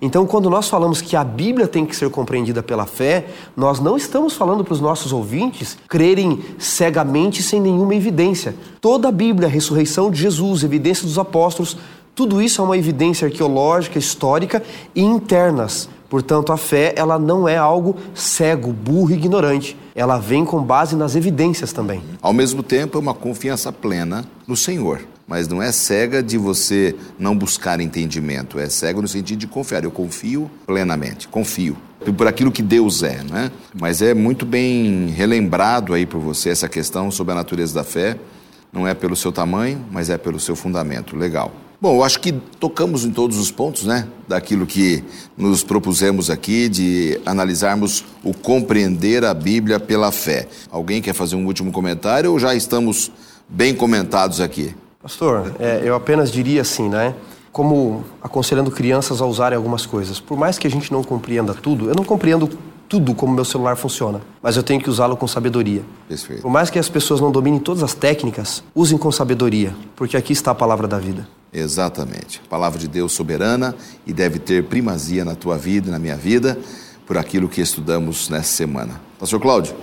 Então, 0.00 0.26
quando 0.26 0.48
nós 0.48 0.68
falamos 0.68 1.02
que 1.02 1.16
a 1.16 1.24
Bíblia 1.24 1.66
tem 1.66 1.84
que 1.84 1.96
ser 1.96 2.08
compreendida 2.08 2.62
pela 2.62 2.86
fé, 2.86 3.26
nós 3.56 3.80
não 3.80 3.96
estamos 3.96 4.34
falando 4.34 4.62
para 4.62 4.74
os 4.74 4.80
nossos 4.80 5.12
ouvintes 5.12 5.76
crerem 5.88 6.40
cegamente 6.56 7.42
sem 7.42 7.60
nenhuma 7.60 7.94
evidência. 7.96 8.54
Toda 8.80 9.08
a 9.08 9.12
Bíblia, 9.12 9.48
a 9.48 9.50
ressurreição 9.50 10.08
de 10.08 10.20
Jesus, 10.20 10.62
evidência 10.62 11.04
dos 11.04 11.18
apóstolos, 11.18 11.76
tudo 12.14 12.40
isso 12.40 12.60
é 12.60 12.64
uma 12.64 12.78
evidência 12.78 13.26
arqueológica, 13.26 13.98
histórica 13.98 14.62
e 14.94 15.02
internas. 15.02 15.88
Portanto, 16.08 16.52
a 16.52 16.56
fé, 16.56 16.94
ela 16.96 17.18
não 17.18 17.48
é 17.48 17.56
algo 17.56 17.96
cego, 18.14 18.72
burro 18.72 19.10
e 19.10 19.14
ignorante. 19.14 19.76
Ela 19.94 20.18
vem 20.18 20.44
com 20.44 20.62
base 20.62 20.96
nas 20.96 21.16
evidências 21.16 21.72
também. 21.72 22.02
Ao 22.22 22.32
mesmo 22.32 22.62
tempo, 22.62 22.96
é 22.96 23.00
uma 23.00 23.14
confiança 23.14 23.72
plena 23.72 24.24
no 24.46 24.56
Senhor 24.56 25.00
mas 25.28 25.46
não 25.46 25.62
é 25.62 25.70
cega 25.70 26.22
de 26.22 26.38
você 26.38 26.96
não 27.18 27.36
buscar 27.36 27.78
entendimento, 27.80 28.58
é 28.58 28.68
cego 28.68 29.02
no 29.02 29.06
sentido 29.06 29.38
de 29.38 29.46
confiar. 29.46 29.84
Eu 29.84 29.90
confio 29.90 30.50
plenamente, 30.66 31.28
confio 31.28 31.76
por 32.16 32.26
aquilo 32.26 32.50
que 32.50 32.62
Deus 32.62 33.02
é, 33.02 33.22
né? 33.22 33.50
Mas 33.78 34.00
é 34.00 34.14
muito 34.14 34.46
bem 34.46 35.08
relembrado 35.08 35.92
aí 35.92 36.06
por 36.06 36.20
você 36.20 36.48
essa 36.48 36.68
questão 36.68 37.10
sobre 37.10 37.32
a 37.32 37.36
natureza 37.36 37.74
da 37.74 37.84
fé. 37.84 38.16
Não 38.72 38.86
é 38.86 38.94
pelo 38.94 39.16
seu 39.16 39.32
tamanho, 39.32 39.84
mas 39.90 40.08
é 40.08 40.16
pelo 40.16 40.38
seu 40.38 40.54
fundamento. 40.54 41.16
Legal. 41.16 41.52
Bom, 41.80 41.96
eu 41.96 42.04
acho 42.04 42.20
que 42.20 42.32
tocamos 42.32 43.04
em 43.04 43.10
todos 43.10 43.38
os 43.38 43.50
pontos, 43.50 43.84
né? 43.84 44.06
Daquilo 44.26 44.66
que 44.66 45.04
nos 45.36 45.62
propusemos 45.62 46.28
aqui 46.28 46.68
de 46.68 47.20
analisarmos 47.24 48.04
o 48.24 48.34
compreender 48.34 49.24
a 49.24 49.32
Bíblia 49.32 49.78
pela 49.78 50.10
fé. 50.10 50.48
Alguém 50.70 51.00
quer 51.00 51.14
fazer 51.14 51.36
um 51.36 51.46
último 51.46 51.70
comentário 51.70 52.32
ou 52.32 52.38
já 52.38 52.54
estamos 52.54 53.12
bem 53.48 53.74
comentados 53.74 54.40
aqui? 54.40 54.74
Pastor, 55.00 55.54
é, 55.60 55.82
eu 55.84 55.94
apenas 55.94 56.30
diria 56.30 56.62
assim, 56.62 56.88
né? 56.88 57.14
Como 57.52 58.04
aconselhando 58.20 58.70
crianças 58.70 59.20
a 59.20 59.26
usarem 59.26 59.56
algumas 59.56 59.86
coisas. 59.86 60.18
Por 60.18 60.36
mais 60.36 60.58
que 60.58 60.66
a 60.66 60.70
gente 60.70 60.92
não 60.92 61.04
compreenda 61.04 61.54
tudo, 61.54 61.88
eu 61.88 61.94
não 61.94 62.04
compreendo 62.04 62.50
tudo 62.88 63.14
como 63.14 63.32
meu 63.32 63.44
celular 63.44 63.76
funciona, 63.76 64.20
mas 64.42 64.56
eu 64.56 64.62
tenho 64.62 64.80
que 64.80 64.90
usá-lo 64.90 65.16
com 65.16 65.28
sabedoria. 65.28 65.82
Perfeito. 66.08 66.42
Por 66.42 66.50
mais 66.50 66.70
que 66.70 66.78
as 66.78 66.88
pessoas 66.88 67.20
não 67.20 67.30
dominem 67.30 67.60
todas 67.60 67.82
as 67.82 67.94
técnicas, 67.94 68.62
usem 68.74 68.96
com 68.98 69.12
sabedoria, 69.12 69.74
porque 69.94 70.16
aqui 70.16 70.32
está 70.32 70.50
a 70.50 70.54
palavra 70.54 70.88
da 70.88 70.98
vida. 70.98 71.28
Exatamente. 71.52 72.40
A 72.44 72.48
palavra 72.48 72.78
de 72.78 72.88
Deus 72.88 73.12
soberana 73.12 73.74
e 74.06 74.12
deve 74.12 74.38
ter 74.38 74.64
primazia 74.64 75.24
na 75.24 75.34
tua 75.34 75.56
vida 75.56 75.88
e 75.88 75.90
na 75.90 75.98
minha 75.98 76.16
vida 76.16 76.58
por 77.06 77.16
aquilo 77.16 77.48
que 77.48 77.60
estudamos 77.60 78.28
nessa 78.28 78.56
semana. 78.56 79.00
Pastor 79.18 79.40
Cláudio, 79.40 79.74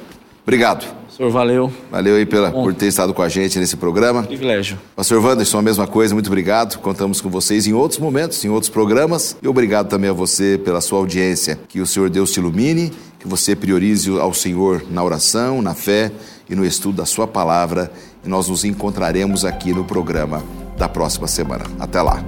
obrigado. 0.43 1.04
Senhor, 1.15 1.31
valeu. 1.31 1.71
Valeu 1.89 2.17
aí 2.17 2.25
pela, 2.25 2.51
por 2.51 2.73
ter 2.73 2.87
estado 2.87 3.13
com 3.13 3.21
a 3.21 3.29
gente 3.29 3.57
nesse 3.57 3.77
programa. 3.77 4.23
Privilégio. 4.23 4.77
Pastor 4.95 5.23
Wanderson, 5.23 5.59
a 5.59 5.61
mesma 5.61 5.87
coisa, 5.87 6.13
muito 6.13 6.27
obrigado. 6.27 6.77
Contamos 6.79 7.21
com 7.21 7.29
vocês 7.29 7.65
em 7.67 7.73
outros 7.73 7.99
momentos, 7.99 8.43
em 8.43 8.49
outros 8.49 8.69
programas. 8.69 9.37
E 9.41 9.47
obrigado 9.47 9.87
também 9.87 10.09
a 10.09 10.13
você 10.13 10.59
pela 10.63 10.81
sua 10.81 10.99
audiência. 10.99 11.57
Que 11.69 11.79
o 11.79 11.87
Senhor 11.87 12.09
Deus 12.09 12.31
te 12.31 12.39
ilumine, 12.39 12.91
que 13.17 13.27
você 13.27 13.55
priorize 13.55 14.09
ao 14.19 14.33
Senhor 14.33 14.83
na 14.91 15.01
oração, 15.01 15.61
na 15.61 15.73
fé 15.73 16.11
e 16.49 16.55
no 16.55 16.65
estudo 16.65 16.97
da 16.97 17.05
sua 17.05 17.25
palavra. 17.25 17.89
E 18.25 18.27
nós 18.27 18.49
nos 18.49 18.65
encontraremos 18.65 19.45
aqui 19.45 19.71
no 19.71 19.85
programa 19.85 20.43
da 20.77 20.89
próxima 20.89 21.27
semana. 21.27 21.63
Até 21.79 22.01
lá. 22.01 22.25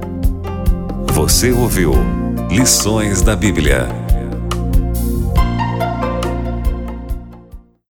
Você 1.13 1.51
ouviu 1.51 1.91
Lições 2.49 3.21
da 3.21 3.35
Bíblia 3.35 4.06